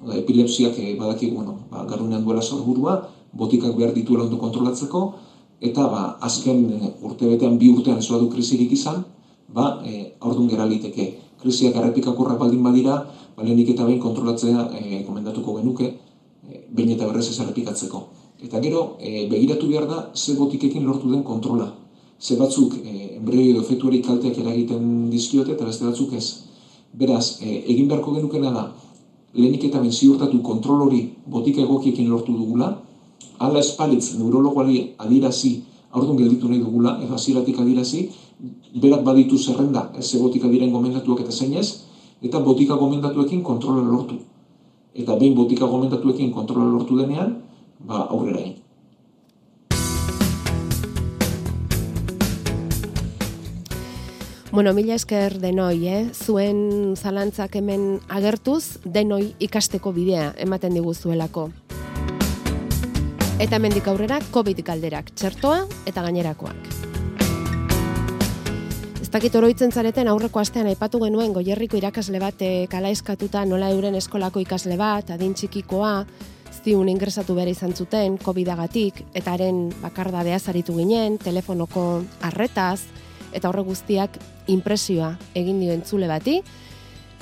Oda, 0.00 0.16
epilepsiak 0.18 0.76
e, 0.78 0.94
badaki, 0.98 1.30
bueno, 1.30 1.56
ba, 1.70 1.84
garunean 1.88 2.24
duela 2.24 2.42
sorburua, 2.42 3.08
botikak 3.32 3.76
behar 3.76 3.94
dituela 3.94 4.24
ondo 4.24 4.38
kontrolatzeko, 4.38 5.02
eta 5.60 5.86
ba, 5.88 6.02
azken 6.20 6.66
e, 6.70 6.90
urtebetean 7.06 7.56
bi 7.58 7.70
urtean 7.72 7.98
ez 7.98 8.08
du 8.08 8.28
krisirik 8.28 8.72
izan, 8.72 9.04
ba, 9.48 9.80
e, 9.84 10.12
aurdun 10.20 10.48
gera. 10.48 10.68
Krisiak 11.36 11.76
errepikakorra 11.76 12.36
baldin 12.36 12.62
badira, 12.62 13.06
ba, 13.36 13.42
lehenik 13.42 13.72
eta 13.72 13.84
behin 13.84 14.00
kontrolatzea 14.00 14.68
e, 14.76 15.02
komendatuko 15.06 15.56
genuke, 15.60 15.94
e, 16.44 16.64
behin 16.68 16.92
eta 16.96 17.06
berrez 17.06 17.28
ez 17.30 17.40
errepikatzeko. 17.40 18.04
Eta 18.44 18.60
gero, 18.60 18.96
e, 19.00 19.26
begiratu 19.30 19.68
behar 19.68 19.88
da, 19.88 20.10
ze 20.14 20.36
botikekin 20.36 20.84
lortu 20.84 21.10
den 21.10 21.22
kontrola. 21.22 21.72
Ze 22.20 22.36
batzuk, 22.36 22.74
e, 22.84 23.16
embrioi 23.16 23.50
edo 23.54 23.62
fetuari 23.62 24.02
kalteak 24.02 24.38
eragiten 24.44 25.08
dizkiote, 25.10 25.52
eta 25.52 25.64
beste 25.64 25.84
batzuk 25.88 26.12
ez. 26.12 26.44
Beraz, 26.92 27.38
e, 27.40 27.62
egin 27.72 27.88
beharko 27.88 28.12
genukena 28.16 28.52
da, 28.52 28.72
lehenik 29.36 29.64
eta 29.68 29.80
ben 29.80 29.92
ziurtatu 29.92 30.40
kontrol 30.42 30.86
hori 30.88 31.00
botika 31.26 31.60
egokiekin 31.60 32.08
lortu 32.08 32.32
dugula, 32.36 32.72
ala 33.38 33.58
espalitz 33.58 34.14
neurologoari 34.16 34.94
adirazi 34.98 35.62
aurdun 35.92 36.16
gelditu 36.16 36.48
nahi 36.48 36.60
dugula, 36.60 36.98
edo 37.02 37.14
aziratik 37.14 37.58
adirazi, 37.60 38.08
berak 38.82 39.04
baditu 39.04 39.38
zerrenda, 39.38 39.90
ez 39.96 40.04
ze 40.10 40.18
botika 40.20 40.48
diren 40.48 40.72
gomendatuak 40.72 41.24
eta 41.24 41.32
zeinez, 41.32 41.84
eta 42.22 42.40
botika 42.40 42.76
gomendatuekin 42.76 43.42
kontrola 43.42 43.82
lortu. 43.82 44.20
Eta 44.94 45.16
behin 45.16 45.34
botika 45.34 45.66
gomendatuekin 45.66 46.32
kontrola 46.32 46.68
lortu 46.72 46.96
denean, 46.96 47.36
ba, 47.80 48.06
aurrera 48.10 48.40
egin. 48.40 48.65
Bueno, 54.56 54.72
mila 54.72 54.94
esker 54.94 55.34
denoi, 55.36 55.84
eh? 55.84 56.10
zuen 56.16 56.94
zalantzak 56.96 57.58
hemen 57.58 57.98
agertuz, 58.08 58.78
denoi 58.88 59.34
ikasteko 59.36 59.90
bidea 59.92 60.30
ematen 60.40 60.72
diguzuelako. 60.72 61.42
Eta 63.36 63.58
mendik 63.60 63.84
aurrera, 63.92 64.16
COVID 64.32 64.62
galderak, 64.64 65.10
txertoa 65.12 65.58
eta 65.84 66.00
gainerakoak. 66.06 66.70
Ez 69.02 69.10
dakit 69.12 69.36
oroitzen 69.36 69.76
zareten 69.76 70.08
aurreko 70.08 70.40
astean 70.40 70.70
aipatu 70.70 71.02
genuen 71.04 71.34
goierriko 71.36 71.76
irakasle 71.76 72.22
bat 72.22 72.40
kala 72.72 72.88
eskatuta 72.96 73.42
nola 73.44 73.68
euren 73.74 73.98
eskolako 74.00 74.40
ikasle 74.40 74.78
bat, 74.80 75.12
adin 75.12 75.34
txikikoa, 75.36 76.06
ziun 76.62 76.88
ingresatu 76.88 77.36
behar 77.36 77.52
izan 77.52 77.76
zuten 77.76 78.16
COVID-agatik, 78.24 79.04
eta 79.12 79.36
haren 79.36 79.66
bakarda 79.84 80.24
behazaritu 80.24 80.78
ginen, 80.80 81.20
telefonoko 81.20 82.06
arretaz, 82.24 82.86
eta 83.36 83.50
horre 83.52 83.66
guztiak 83.68 84.16
impresioa 84.46 85.14
egin 85.34 85.60
dio 85.60 85.72
entzule 85.72 86.08
bati, 86.08 86.40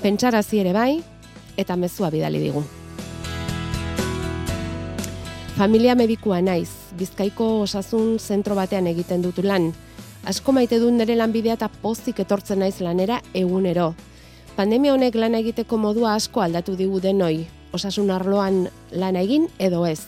pentsarazi 0.02 0.60
ere 0.60 0.72
bai, 0.72 1.02
eta 1.56 1.76
mezua 1.76 2.10
bidali 2.10 2.40
digu. 2.42 2.64
Familia 5.54 5.94
medikua 5.94 6.40
naiz, 6.42 6.70
bizkaiko 6.98 7.60
osasun 7.62 8.18
zentro 8.18 8.56
batean 8.58 8.88
egiten 8.90 9.22
dut 9.22 9.38
lan. 9.44 9.68
Asko 10.26 10.52
maite 10.56 10.80
dut 10.82 10.92
nire 10.96 11.14
lanbidea 11.14 11.54
eta 11.54 11.68
pozik 11.68 12.18
etortzen 12.24 12.58
naiz 12.58 12.80
lanera 12.80 13.20
egunero. 13.34 13.92
Pandemia 14.56 14.94
honek 14.94 15.14
lan 15.14 15.34
egiteko 15.38 15.78
modua 15.78 16.14
asko 16.14 16.42
aldatu 16.42 16.74
digu 16.78 17.00
denoi, 17.02 17.46
osasun 17.72 18.10
arloan 18.10 18.64
lan 18.92 19.16
egin 19.16 19.46
edo 19.58 19.84
ez. 19.86 20.00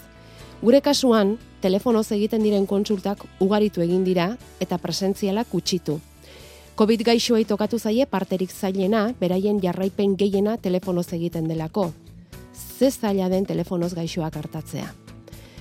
Gure 0.62 0.80
kasuan, 0.80 1.36
telefonoz 1.60 2.10
egiten 2.16 2.42
diren 2.42 2.66
kontsultak 2.66 3.22
ugaritu 3.40 3.82
egin 3.84 4.04
dira 4.04 4.32
eta 4.60 4.78
presentziala 4.78 5.44
kutsitu. 5.44 6.00
COVID 6.76 7.06
gaixoei 7.08 7.46
tokatu 7.48 7.78
zaie 7.80 8.04
parterik 8.04 8.50
zailena, 8.52 9.14
beraien 9.16 9.62
jarraipen 9.62 10.12
gehiena 10.20 10.58
telefonoz 10.60 11.06
egiten 11.16 11.46
delako. 11.48 11.86
Ze 12.52 12.90
zaila 12.90 13.30
den 13.32 13.46
telefonoz 13.48 13.94
gaixoak 13.96 14.36
hartatzea. 14.36 14.90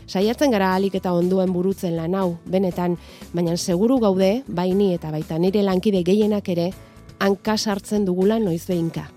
Saiatzen 0.07 0.51
gara 0.51 0.73
alik 0.75 0.97
eta 0.99 1.13
onduen 1.15 1.53
burutzen 1.55 1.95
lan 1.95 2.17
hau, 2.19 2.35
benetan, 2.51 2.97
baina 3.31 3.55
seguru 3.55 4.01
gaude, 4.03 4.43
baini 4.47 4.89
eta 4.93 5.11
baita 5.11 5.37
nire 5.39 5.63
lankide 5.63 6.03
gehienak 6.03 6.49
ere, 6.51 6.73
hanka 7.19 7.55
sartzen 7.55 8.03
dugula 8.03 8.37
noiz 8.39 8.65
behinka. 8.67 9.07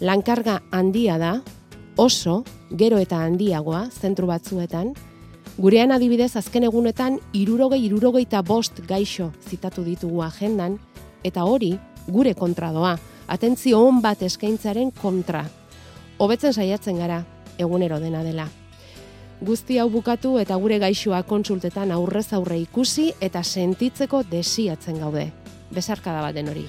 Lankarga 0.00 0.60
handia 0.70 1.16
da, 1.16 1.38
oso, 1.96 2.42
gero 2.76 3.00
eta 3.00 3.24
handiagoa, 3.24 3.86
zentru 3.88 4.28
batzuetan, 4.28 4.92
gurean 5.56 5.90
adibidez 5.90 6.34
azken 6.36 6.68
egunetan 6.68 7.16
irurogei 7.32 7.80
irurogei 7.86 8.26
eta 8.28 8.42
bost 8.42 8.84
gaixo 8.84 9.32
zitatu 9.48 9.88
ditugu 9.88 10.20
agendan, 10.22 10.76
eta 11.24 11.44
hori 11.44 11.74
gure 12.08 12.34
kontra 12.34 12.72
doa, 12.72 12.96
atentzio 13.28 13.80
hon 13.80 14.00
bat 14.02 14.22
eskaintzaren 14.22 14.90
kontra. 15.00 15.44
Hobetzen 16.18 16.52
saiatzen 16.52 16.98
gara, 16.98 17.22
egunero 17.58 18.00
dena 18.00 18.24
dela. 18.24 18.48
Guzti 19.40 19.78
hau 19.80 19.88
bukatu 19.88 20.34
eta 20.40 20.56
gure 20.60 20.76
gaixoa 20.82 21.22
kontsultetan 21.24 21.94
aurrez 21.96 22.26
aurre 22.36 22.58
ikusi 22.60 23.12
eta 23.24 23.42
sentitzeko 23.42 24.22
desiatzen 24.28 25.00
gaude. 25.00 25.30
Besarkada 25.72 26.20
baten 26.20 26.50
hori. 26.52 26.66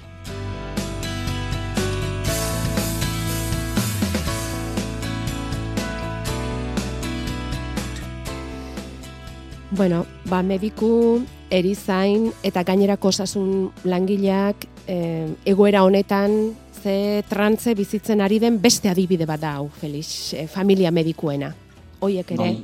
Bueno, 9.72 10.06
ba, 10.26 10.44
mediku, 10.44 11.24
erizain 11.52 12.32
eta 12.44 12.64
gainerako 12.64 13.12
osasun 13.12 13.70
langileak 13.84 14.66
eh, 14.88 15.28
egoera 15.46 15.84
honetan 15.84 16.54
ze 16.82 17.24
trantze 17.30 17.76
bizitzen 17.76 18.22
ari 18.22 18.40
den 18.40 18.60
beste 18.62 18.90
adibide 18.90 19.26
bat 19.26 19.42
da 19.42 19.56
hau, 19.58 19.68
Felix, 19.82 20.34
eh, 20.34 20.48
familia 20.48 20.92
medikuena. 20.92 21.54
Hoiek 22.00 22.32
ere, 22.32 22.38
Bai. 22.38 22.64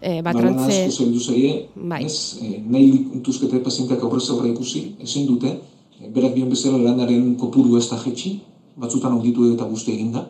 eh, 0.00 0.22
ba, 0.22 0.32
Ba, 0.32 0.40
trantze... 0.40 0.88
Bai. 1.76 2.04
ez, 2.04 2.38
e, 2.42 2.62
nahi 2.66 3.06
untuzkete 3.14 3.60
pazienteak 3.62 4.02
aurrez 4.02 4.28
aurre 4.30 4.50
ikusi, 4.50 4.96
ezin 5.00 5.26
dute, 5.26 5.52
e, 6.00 6.08
berak 6.08 6.34
bion 6.34 6.50
bezala 6.50 6.78
lanaren 6.78 7.36
kopuru 7.36 7.78
ez 7.78 7.88
da 7.90 8.00
jetxi, 8.02 8.40
batzutan 8.76 9.12
onditu 9.12 9.52
eta 9.52 9.64
guzti 9.64 9.92
egin 9.92 10.10
da. 10.12 10.26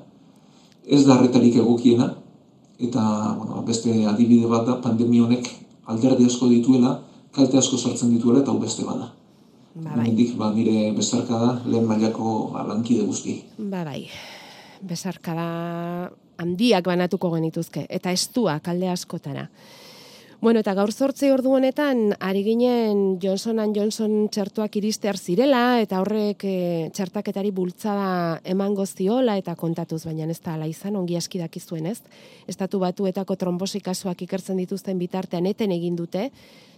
Ez 0.85 1.07
da 1.07 1.15
arretarik 1.15 1.57
egokiena, 1.57 2.11
eta 2.79 3.01
bueno, 3.39 3.63
beste 3.65 4.05
adibide 4.05 4.47
bat 4.47 4.67
da, 4.67 4.81
pandemia 4.83 5.25
honek 5.25 5.49
alderdi 5.87 6.27
asko 6.27 6.49
dituela, 6.49 6.99
kalte 7.35 7.59
asko 7.59 7.79
sartzen 7.79 8.15
dituela 8.15 8.43
eta 8.43 8.53
hau 8.53 8.61
beste 8.63 8.87
bada. 8.87 9.11
Ba, 9.75 9.91
bai. 9.91 9.95
Hemendik, 10.05 10.37
ba, 10.39 10.53
nire 10.55 10.93
bezarka 10.95 11.39
da, 11.39 11.53
lehen 11.67 11.87
mailako 11.89 12.35
ba, 12.55 12.63
lankide 12.69 13.07
guzti. 13.07 13.41
Ba 13.59 13.83
bai, 13.87 14.05
besarkada 14.87 15.47
handiak 16.39 16.87
banatuko 16.87 17.33
genituzke, 17.35 17.87
eta 17.91 18.13
estuak 18.15 18.69
alde 18.71 18.91
askotara. 18.93 19.49
Bueno, 20.45 20.61
eta 20.61 20.75
gaur 20.77 20.91
zortzi 20.93 21.31
ordu 21.33 21.55
honetan, 21.57 22.11
ari 22.21 22.43
ginen 22.45 23.17
Johnson 23.23 23.63
Johnson 23.73 24.27
txertuak 24.29 24.77
iristear 24.77 25.17
zirela, 25.17 25.81
eta 25.81 26.03
horrek 26.03 26.45
e, 26.45 26.91
txertaketari 26.93 27.49
bultzada 27.51 28.43
emango 28.45 28.85
ziola 28.85 29.39
eta 29.41 29.55
kontatuz, 29.57 30.03
baina 30.05 30.29
ez 30.29 30.41
da 30.45 30.59
ala 30.59 30.69
izan, 30.69 30.99
ongi 31.01 31.17
aski 31.17 31.41
dakizuen 31.41 31.87
ez. 31.87 32.03
Estatu 32.47 32.83
batuetako 32.83 33.39
trombosi 33.41 33.81
kasuak 33.81 34.21
ikertzen 34.27 34.61
dituzten 34.61 35.01
bitartean 35.01 35.47
eten 35.49 35.73
egin 35.73 35.97
dute, 35.97 36.29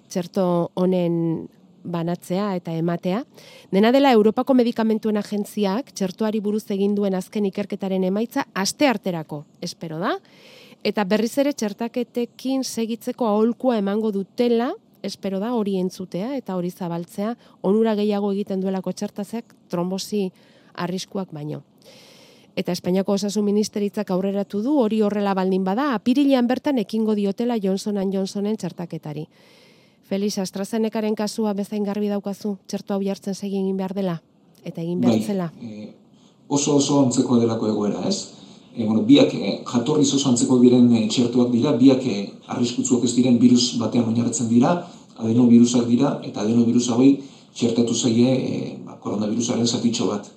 txerto 0.09 0.71
honen 0.75 1.49
banatzea 1.87 2.55
eta 2.59 2.75
ematea. 2.75 3.23
Dena 3.71 3.93
dela 3.95 4.13
Europako 4.13 4.55
Medikamentuen 4.59 5.17
Agentziak 5.21 5.93
txertuari 5.95 6.41
buruz 6.43 6.65
egin 6.75 6.95
duen 6.97 7.15
azken 7.15 7.47
ikerketaren 7.47 8.05
emaitza 8.05 8.47
aste 8.55 8.89
arterako, 8.91 9.45
espero 9.61 10.01
da. 10.03 10.17
Eta 10.87 11.05
berriz 11.05 11.33
ere 11.39 11.53
txertaketekin 11.53 12.65
segitzeko 12.65 13.27
aholkua 13.27 13.79
emango 13.79 14.13
dutela, 14.13 14.73
espero 15.03 15.39
da 15.43 15.53
hori 15.55 15.77
entzutea 15.81 16.35
eta 16.37 16.57
hori 16.57 16.71
zabaltzea, 16.71 17.37
onura 17.63 17.95
gehiago 17.95 18.33
egiten 18.35 18.61
duelako 18.61 18.93
txertazeak 18.93 19.55
trombosi 19.71 20.29
arriskuak 20.75 21.33
baino. 21.33 21.63
Eta 22.57 22.73
Espainiako 22.73 23.13
Osasun 23.19 23.45
Ministeritzak 23.45 24.11
aurreratu 24.11 24.63
du 24.65 24.79
hori 24.81 25.03
horrela 25.05 25.35
baldin 25.37 25.65
bada, 25.65 25.91
apirilean 25.95 26.47
bertan 26.49 26.79
ekingo 26.81 27.15
diotela 27.15 27.59
Johnson 27.63 28.01
Johnsonen 28.13 28.57
txertaketari. 28.57 29.27
Felix 30.07 30.39
AstraZenecaren 30.39 31.17
kasua 31.19 31.53
bezain 31.59 31.83
garbi 31.83 32.07
daukazu, 32.07 32.57
txertu 32.71 32.95
hau 32.95 33.03
jartzen 33.03 33.35
segin 33.35 33.65
egin 33.65 33.79
behar 33.81 33.95
dela, 33.95 34.21
eta 34.63 34.81
egin 34.81 35.01
behar 35.03 35.23
zela. 35.23 35.49
e, 35.61 35.89
oso 36.49 36.77
oso 36.77 37.01
antzeko 37.03 37.41
delako 37.41 37.67
egoera, 37.73 38.05
ez? 38.07 38.29
E, 38.77 38.85
bueno, 38.85 39.03
biak 39.03 39.35
e, 39.35 39.65
jatorri 39.67 40.07
oso 40.07 40.29
antzeko 40.31 40.61
diren 40.63 40.93
e, 40.95 41.09
txertoak 41.11 41.51
dira, 41.51 41.73
biak 41.81 42.07
e, 42.07 42.31
arriskutzuak 42.55 43.03
ez 43.05 43.17
diren 43.17 43.41
virus 43.43 43.73
batean 43.81 44.07
oinarritzen 44.13 44.49
dira, 44.49 44.77
adenovirusak 45.17 45.89
dira, 45.91 46.21
eta 46.23 46.45
adenovirus 46.45 46.87
hauei 46.95 47.17
txertatu 47.57 47.95
zaie 47.95 48.31
e, 48.37 48.63
ba, 48.87 49.01
koronavirusaren 49.03 49.67
zatitxo 49.67 50.07
bat. 50.13 50.31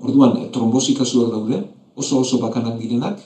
Orduan, 0.00 0.38
e, 0.40 0.48
trombosi 0.56 0.96
kasuak 0.96 1.36
daude, 1.36 1.60
oso 1.96 2.24
oso 2.24 2.40
bakanak 2.40 2.80
direnak, 2.80 3.20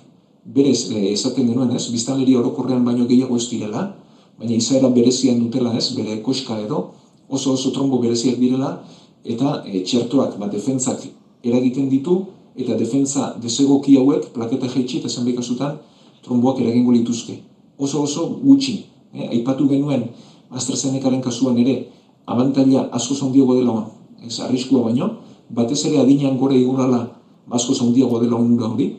berez, 0.44 0.90
e, 0.90 1.12
esaten 1.12 1.46
genuen 1.46 1.70
ez, 1.78 1.86
biztanleri 1.94 2.34
orokorrean 2.42 2.82
baino 2.84 3.06
gehiago 3.06 3.38
ez 3.38 3.46
direla, 3.52 3.92
baina 4.40 4.56
izaera 4.56 4.88
berezian 4.88 5.38
dutela 5.38 5.74
ez, 5.76 5.92
bere 5.94 6.22
koska 6.24 6.56
edo, 6.64 6.94
oso 7.28 7.52
oso 7.52 7.70
trombo 7.76 8.00
bereziak 8.00 8.40
direla, 8.40 8.78
eta 9.24 9.60
e, 9.68 9.84
txertoak, 9.84 10.38
ba, 10.40 10.48
defentzak 10.48 11.04
eragiten 11.44 11.90
ditu, 11.92 12.16
eta 12.56 12.74
defentza 12.76 13.34
desegoki 13.40 13.96
hauek, 14.00 14.30
plaketa 14.34 14.68
jaitsi 14.68 15.00
eta 15.00 15.08
zenbait 15.08 15.36
kasutan, 15.36 15.78
tromboak 16.24 16.60
eragingo 16.60 16.92
lituzke. 16.92 17.38
Oso 17.78 18.02
oso 18.02 18.26
gutxi. 18.42 18.84
Eh? 19.14 19.28
Aipatu 19.28 19.68
genuen 19.68 20.08
AstraZenecaren 20.50 21.22
kasuan 21.22 21.58
ere, 21.62 21.88
abantaila 22.26 22.88
asko 22.96 23.14
zaundiago 23.14 23.56
dela, 23.58 23.84
ez 24.24 24.40
arriskua 24.40 24.84
baino, 24.88 25.10
batez 25.50 25.84
ere 25.88 26.00
adinean 26.02 26.36
gore 26.38 26.58
igurala 26.58 27.06
asko 27.50 27.74
zaundiago 27.74 28.20
dela 28.22 28.36
onura 28.36 28.68
hori, 28.68 28.90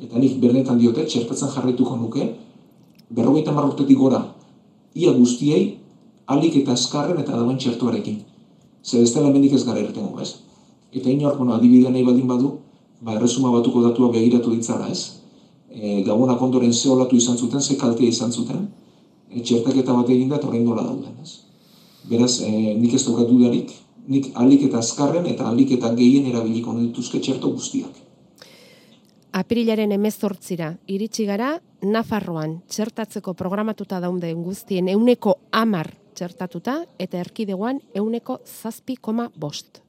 eta 0.00 0.18
nik 0.18 0.38
bernetan 0.40 0.78
diote, 0.80 1.04
txertatzen 1.04 1.50
jarraituko 1.54 1.96
nuke, 1.96 2.30
berrogeita 3.10 3.52
marrortetik 3.52 3.98
gora, 3.98 4.22
ia 4.94 5.12
guztiei, 5.12 5.78
alik 6.26 6.56
eta 6.62 6.72
azkarren 6.72 7.20
eta 7.22 7.36
dauen 7.36 7.58
txertuarekin. 7.58 8.20
Zer 8.82 9.02
ez 9.04 9.12
dela 9.14 9.30
mendik 9.30 9.54
ez 9.54 9.64
gara 9.64 9.80
erretengo, 9.82 10.20
ez? 10.20 10.36
Eta 10.92 11.10
inork, 11.10 11.38
bueno, 11.38 11.54
adibidea 11.54 11.90
nahi 11.90 12.04
baldin 12.06 12.26
badu, 12.30 12.52
ba, 13.00 13.14
erresuma 13.14 13.52
batuko 13.54 13.82
datua 13.84 14.10
begiratu 14.14 14.54
ditzara, 14.54 14.88
ez? 14.90 15.20
E, 15.70 16.02
Gabonak 16.06 16.42
ondoren 16.42 16.72
ze 16.72 16.90
olatu 16.90 17.16
izan 17.16 17.38
zuten, 17.38 17.60
ze 17.60 17.76
kaltea 17.76 18.08
izan 18.08 18.32
zuten, 18.32 18.66
e, 19.30 19.40
txertaketa 19.40 19.94
bat 19.94 20.10
eginda 20.10 20.40
eta 20.40 20.48
horrein 20.48 20.66
dola 20.66 20.82
dauden, 20.82 21.14
ez? 21.22 21.38
Beraz, 22.10 22.40
e, 22.42 22.74
nik 22.80 22.94
ez 22.94 23.04
daukat 23.06 23.28
dudarik, 23.30 23.70
nik 24.10 24.30
alik 24.34 24.64
eta 24.66 24.80
azkarren 24.80 25.26
eta 25.30 25.46
alik 25.48 25.76
eta 25.76 25.92
gehien 25.94 26.26
erabiliko 26.26 26.74
dituzke 26.78 27.20
txerto 27.20 27.52
guztiak. 27.54 28.09
Apirilaren 29.32 29.92
emezortzira, 29.94 30.72
iritsi 30.90 31.24
gara, 31.28 31.52
Nafarroan 31.86 32.58
txertatzeko 32.68 33.32
programatuta 33.38 34.00
daunde 34.02 34.32
guztien 34.34 34.88
euneko 34.90 35.36
amar 35.52 35.92
txertatuta 36.18 36.80
eta 36.98 37.20
erkidegoan 37.22 37.78
euneko 37.94 38.40
zazpi 38.44 38.98
koma 39.00 39.30
bost. 39.36 39.80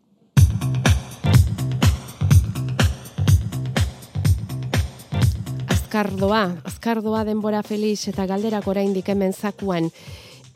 azkardoa, 5.91 6.61
azkardoa 6.63 7.25
denbora 7.27 7.59
felix 7.67 8.07
eta 8.07 8.23
galderak 8.23 8.67
oraindik 8.71 9.09
hemen 9.11 9.33
zakuan. 9.33 9.89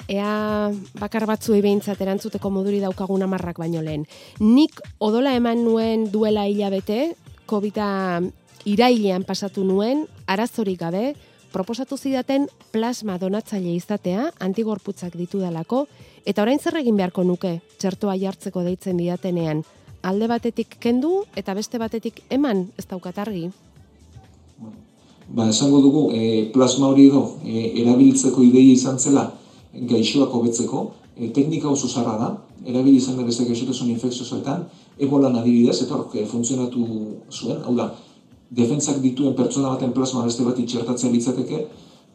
Ea 0.07 0.71
bakar 0.95 1.25
batzuei 1.27 1.59
behintzat 1.59 1.99
erantzuteko 1.99 2.49
moduri 2.53 2.79
daukagun 2.79 3.25
amarrak 3.25 3.59
baino 3.59 3.81
lehen. 3.81 4.05
Nik 4.39 4.79
odola 5.03 5.33
eman 5.35 5.65
nuen 5.65 6.07
duela 6.13 6.45
hilabete, 6.47 7.15
covid 7.45 7.81
irailean 8.65 9.23
pasatu 9.23 9.63
nuen, 9.63 10.05
arazorik 10.27 10.79
gabe, 10.79 11.15
proposatu 11.53 11.97
zidaten 11.97 12.47
plasma 12.71 13.17
donatzaile 13.17 13.75
izatea, 13.75 14.31
antigorputzak 14.39 15.15
ditu 15.15 15.39
dalako, 15.39 15.85
eta 16.25 16.41
orain 16.43 16.59
zer 16.59 16.81
egin 16.81 16.97
beharko 16.97 17.23
nuke, 17.23 17.59
txertoa 17.79 18.17
jartzeko 18.19 18.65
deitzen 18.65 18.97
didatenean, 18.97 19.63
alde 20.03 20.27
batetik 20.27 20.77
kendu 20.79 21.23
eta 21.35 21.53
beste 21.53 21.79
batetik 21.81 22.21
eman 22.29 22.67
ez 22.77 22.85
daukatargi 22.89 23.47
ba, 25.29 25.49
esango 25.49 25.81
dugu 25.81 26.09
e, 26.13 26.49
plasma 26.53 26.89
hori 26.91 27.07
edo 27.09 27.23
e, 27.43 27.71
erabiltzeko 27.81 28.43
ideia 28.45 28.73
izan 28.73 28.99
zela 28.99 29.25
gaixoak 29.73 30.33
hobetzeko, 30.33 30.85
e, 31.17 31.29
teknika 31.35 31.69
oso 31.69 31.87
zarra 31.87 32.15
da, 32.19 32.29
erabili 32.65 32.97
izan 33.01 33.17
da 33.17 33.25
beste 33.27 33.45
gaixotasun 33.47 33.89
infekziosoetan, 33.95 34.65
ebolan 34.99 35.35
adibidez, 35.35 35.81
eta 35.83 35.97
hor, 35.97 36.05
e, 36.13 36.25
funtzionatu 36.29 36.85
zuen, 37.31 37.59
hau 37.65 37.75
da, 37.75 37.89
defentzak 38.55 39.01
dituen 39.03 39.35
pertsona 39.35 39.73
baten 39.75 39.93
plasma 39.93 40.23
beste 40.25 40.43
bat 40.47 40.59
itxertatzen 40.59 41.11
litzateke, 41.11 41.65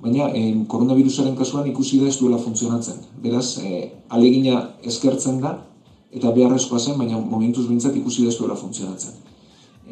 baina 0.01 0.31
e, 0.33 0.45
koronavirusaren 0.67 1.37
kasuan 1.37 1.69
ikusi 1.69 2.01
da 2.01 2.09
ez 2.09 2.17
duela 2.19 2.39
funtzionatzen. 2.41 3.03
Beraz, 3.23 3.59
e, 3.59 3.91
alegina 4.09 4.63
eskertzen 4.83 5.41
da, 5.41 5.59
eta 6.11 6.33
beharrezkoa 6.37 6.81
zen, 6.81 6.97
baina 6.99 7.19
momentuz 7.21 7.67
bintzat 7.69 7.97
ikusi 8.01 8.25
da 8.25 8.33
ez 8.33 8.39
duela 8.39 8.57
funtzionatzen 8.57 9.21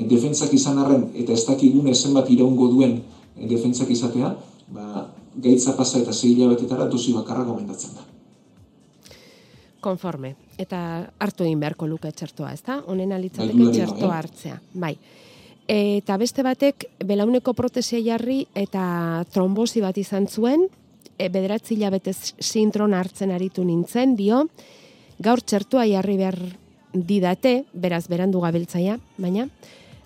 defentzak 0.06 0.52
izan 0.54 0.78
arren 0.78 1.08
eta 1.18 1.32
ez 1.32 1.44
dakigune 1.46 1.94
zenbat 1.94 2.30
iraungo 2.30 2.68
duen 2.70 2.98
eh, 2.98 3.46
defentzak 3.50 3.90
izatea, 3.90 4.34
ba, 4.74 5.06
gaitza 5.34 5.74
pasa 5.76 5.98
eta 5.98 6.12
zei 6.12 6.34
hilabetetara 6.34 6.86
dosi 6.86 7.12
bakarra 7.16 7.44
gomendatzen 7.44 7.96
da. 7.96 8.04
Konforme. 9.80 10.34
Eta 10.58 10.78
hartu 11.22 11.44
egin 11.46 11.60
beharko 11.60 11.86
luke 11.86 12.10
txertoa, 12.10 12.52
ezta? 12.52 12.80
Honen 12.86 13.12
alitzateke 13.14 13.58
bai, 13.58 13.74
txertoa 13.74 14.08
eh? 14.08 14.16
hartzea. 14.16 14.60
Bai. 14.74 14.94
Eta 15.68 16.16
beste 16.16 16.42
batek, 16.42 16.86
belauneko 17.04 17.52
protesia 17.52 18.00
jarri 18.00 18.46
eta 18.56 19.24
trombosi 19.34 19.82
bat 19.84 19.98
izan 20.00 20.26
zuen, 20.26 20.64
e, 21.18 21.28
bederatzi 21.28 21.74
hilabetez 21.76 22.34
sintron 22.40 22.94
hartzen 22.96 23.34
aritu 23.34 23.66
nintzen, 23.68 24.16
dio, 24.16 24.46
gaur 25.20 25.42
txertoa 25.44 25.84
jarri 25.90 26.16
behar 26.16 26.38
didate, 26.94 27.66
beraz 27.74 28.06
berandu 28.08 28.40
gabiltzaia, 28.40 28.96
baina, 29.18 29.44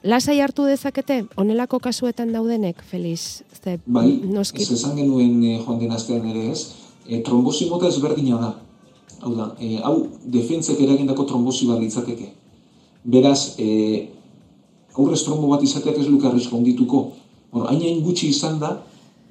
Lasai 0.03 0.41
hartu 0.43 0.65
dezakete, 0.67 1.21
onelako 1.39 1.79
kasuetan 1.79 2.33
daudenek, 2.35 2.81
Feliz? 2.83 3.45
Ze, 3.55 3.77
bai, 3.87 4.09
noski... 4.27 4.65
ez 4.65 4.75
esan 4.75 4.97
genuen 4.99 5.37
eh, 5.47 5.61
joan 5.63 5.79
den 5.79 5.93
astean 5.95 6.25
ere 6.27 6.49
ez, 6.51 6.73
e, 7.07 7.21
trombosi 7.23 7.69
mota 7.71 7.87
ezberdina 7.87 8.41
da. 8.41 8.49
Hau 9.23 9.37
da, 9.37 9.47
e, 9.63 9.77
hau 9.79 10.09
defentzek 10.35 10.81
eragindako 10.83 11.29
trombosi 11.31 11.69
bat 11.71 11.79
litzateke. 11.79 12.33
Beraz, 13.15 13.55
e, 13.63 14.09
aurrez 14.97 15.23
trombo 15.25 15.49
bat 15.53 15.63
izateak 15.63 15.99
ez 15.99 16.09
luke 16.09 16.27
arrisko 16.27 16.57
ondituko. 16.57 17.13
Bueno, 17.53 17.69
hain 17.69 18.01
gutxi 18.05 18.29
izan 18.29 18.59
da, 18.61 18.77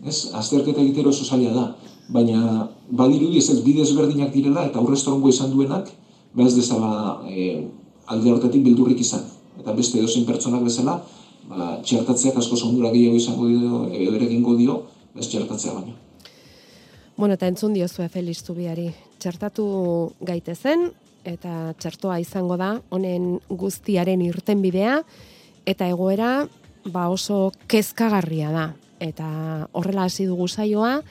ez, 0.06 0.32
azterketa 0.34 0.82
egitero 0.82 1.10
oso 1.10 1.26
zaila 1.26 1.54
da. 1.54 1.66
Baina, 2.12 2.68
badiru 2.90 3.30
ez 3.38 3.50
ez 3.50 3.62
bide 3.64 3.82
ezberdinak 3.82 4.34
direla 4.34 4.66
eta 4.68 4.80
aurrez 4.80 5.04
trombo 5.04 5.30
izan 5.30 5.52
duenak, 5.52 5.92
behaz 6.36 6.56
dezala 6.56 7.22
e, 7.28 7.68
alde 8.08 8.32
hortetik 8.32 8.64
bildurrik 8.64 9.00
izan 9.00 9.24
eta 9.62 9.74
beste 9.78 10.00
edozein 10.00 10.26
pertsonak 10.28 10.64
bezala, 10.66 10.98
ba, 11.50 11.76
txertatzeak 11.86 12.40
asko 12.42 12.58
zondura 12.58 12.92
gehiago 12.94 13.20
izango 13.20 13.50
dio, 13.50 13.84
edo 13.92 14.16
ere 14.18 14.30
dio, 14.30 14.78
bez 15.16 15.28
txertatzea 15.30 15.74
baina. 15.76 15.94
Bueno, 17.18 17.36
eta 17.36 17.48
entzun 17.48 17.74
dio 17.74 17.88
zue 17.88 18.08
Felix 18.10 18.44
Zubiari. 18.44 18.90
Txertatu 19.20 19.66
gaite 20.22 20.56
zen, 20.56 20.90
eta 21.24 21.74
txertoa 21.78 22.20
izango 22.20 22.58
da, 22.58 22.80
honen 22.90 23.36
guztiaren 23.50 24.22
irten 24.26 24.62
bidea, 24.62 25.02
eta 25.66 25.88
egoera 25.90 26.48
ba 26.86 27.10
oso 27.10 27.52
kezkagarria 27.68 28.52
da. 28.52 28.68
Eta 29.02 29.68
horrela 29.74 30.06
hasi 30.06 30.26
dugu 30.30 30.48
saioa, 30.48 31.02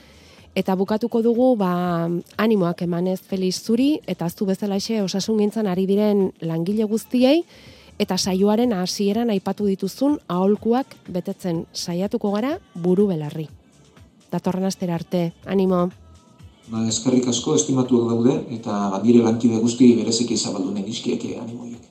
eta 0.55 0.75
bukatuko 0.75 1.23
dugu 1.23 1.55
ba, 1.57 2.09
animoak 2.39 2.83
emanez 2.83 3.21
Felix 3.21 3.63
Zuri, 3.63 4.01
eta 4.07 4.27
aztu 4.27 4.47
bezala 4.47 4.79
osasun 5.05 5.39
gintzan 5.39 5.67
ari 5.67 5.87
diren 5.87 6.33
langile 6.41 6.85
guztiei, 6.85 7.45
eta 7.99 8.17
saioaren 8.17 8.73
hasieran 8.73 9.31
aipatu 9.31 9.67
dituzun 9.67 10.19
aholkuak 10.29 10.97
betetzen 11.09 11.67
saiatuko 11.73 12.31
gara 12.33 12.59
buru 12.75 13.07
belarri. 13.07 13.49
Datorren 14.31 14.65
astera 14.65 14.95
arte, 14.95 15.33
animo. 15.45 15.91
Ba, 16.71 16.87
eskerrik 16.87 17.27
asko 17.29 17.57
estimatuak 17.59 18.09
daude 18.09 18.37
eta 18.55 18.89
badire 18.95 19.25
lankide 19.25 19.59
guzti 19.59 19.97
bereziki 19.99 20.37
zabaldunen 20.37 20.87
iskieke 20.87 21.37
animoiek. 21.41 21.90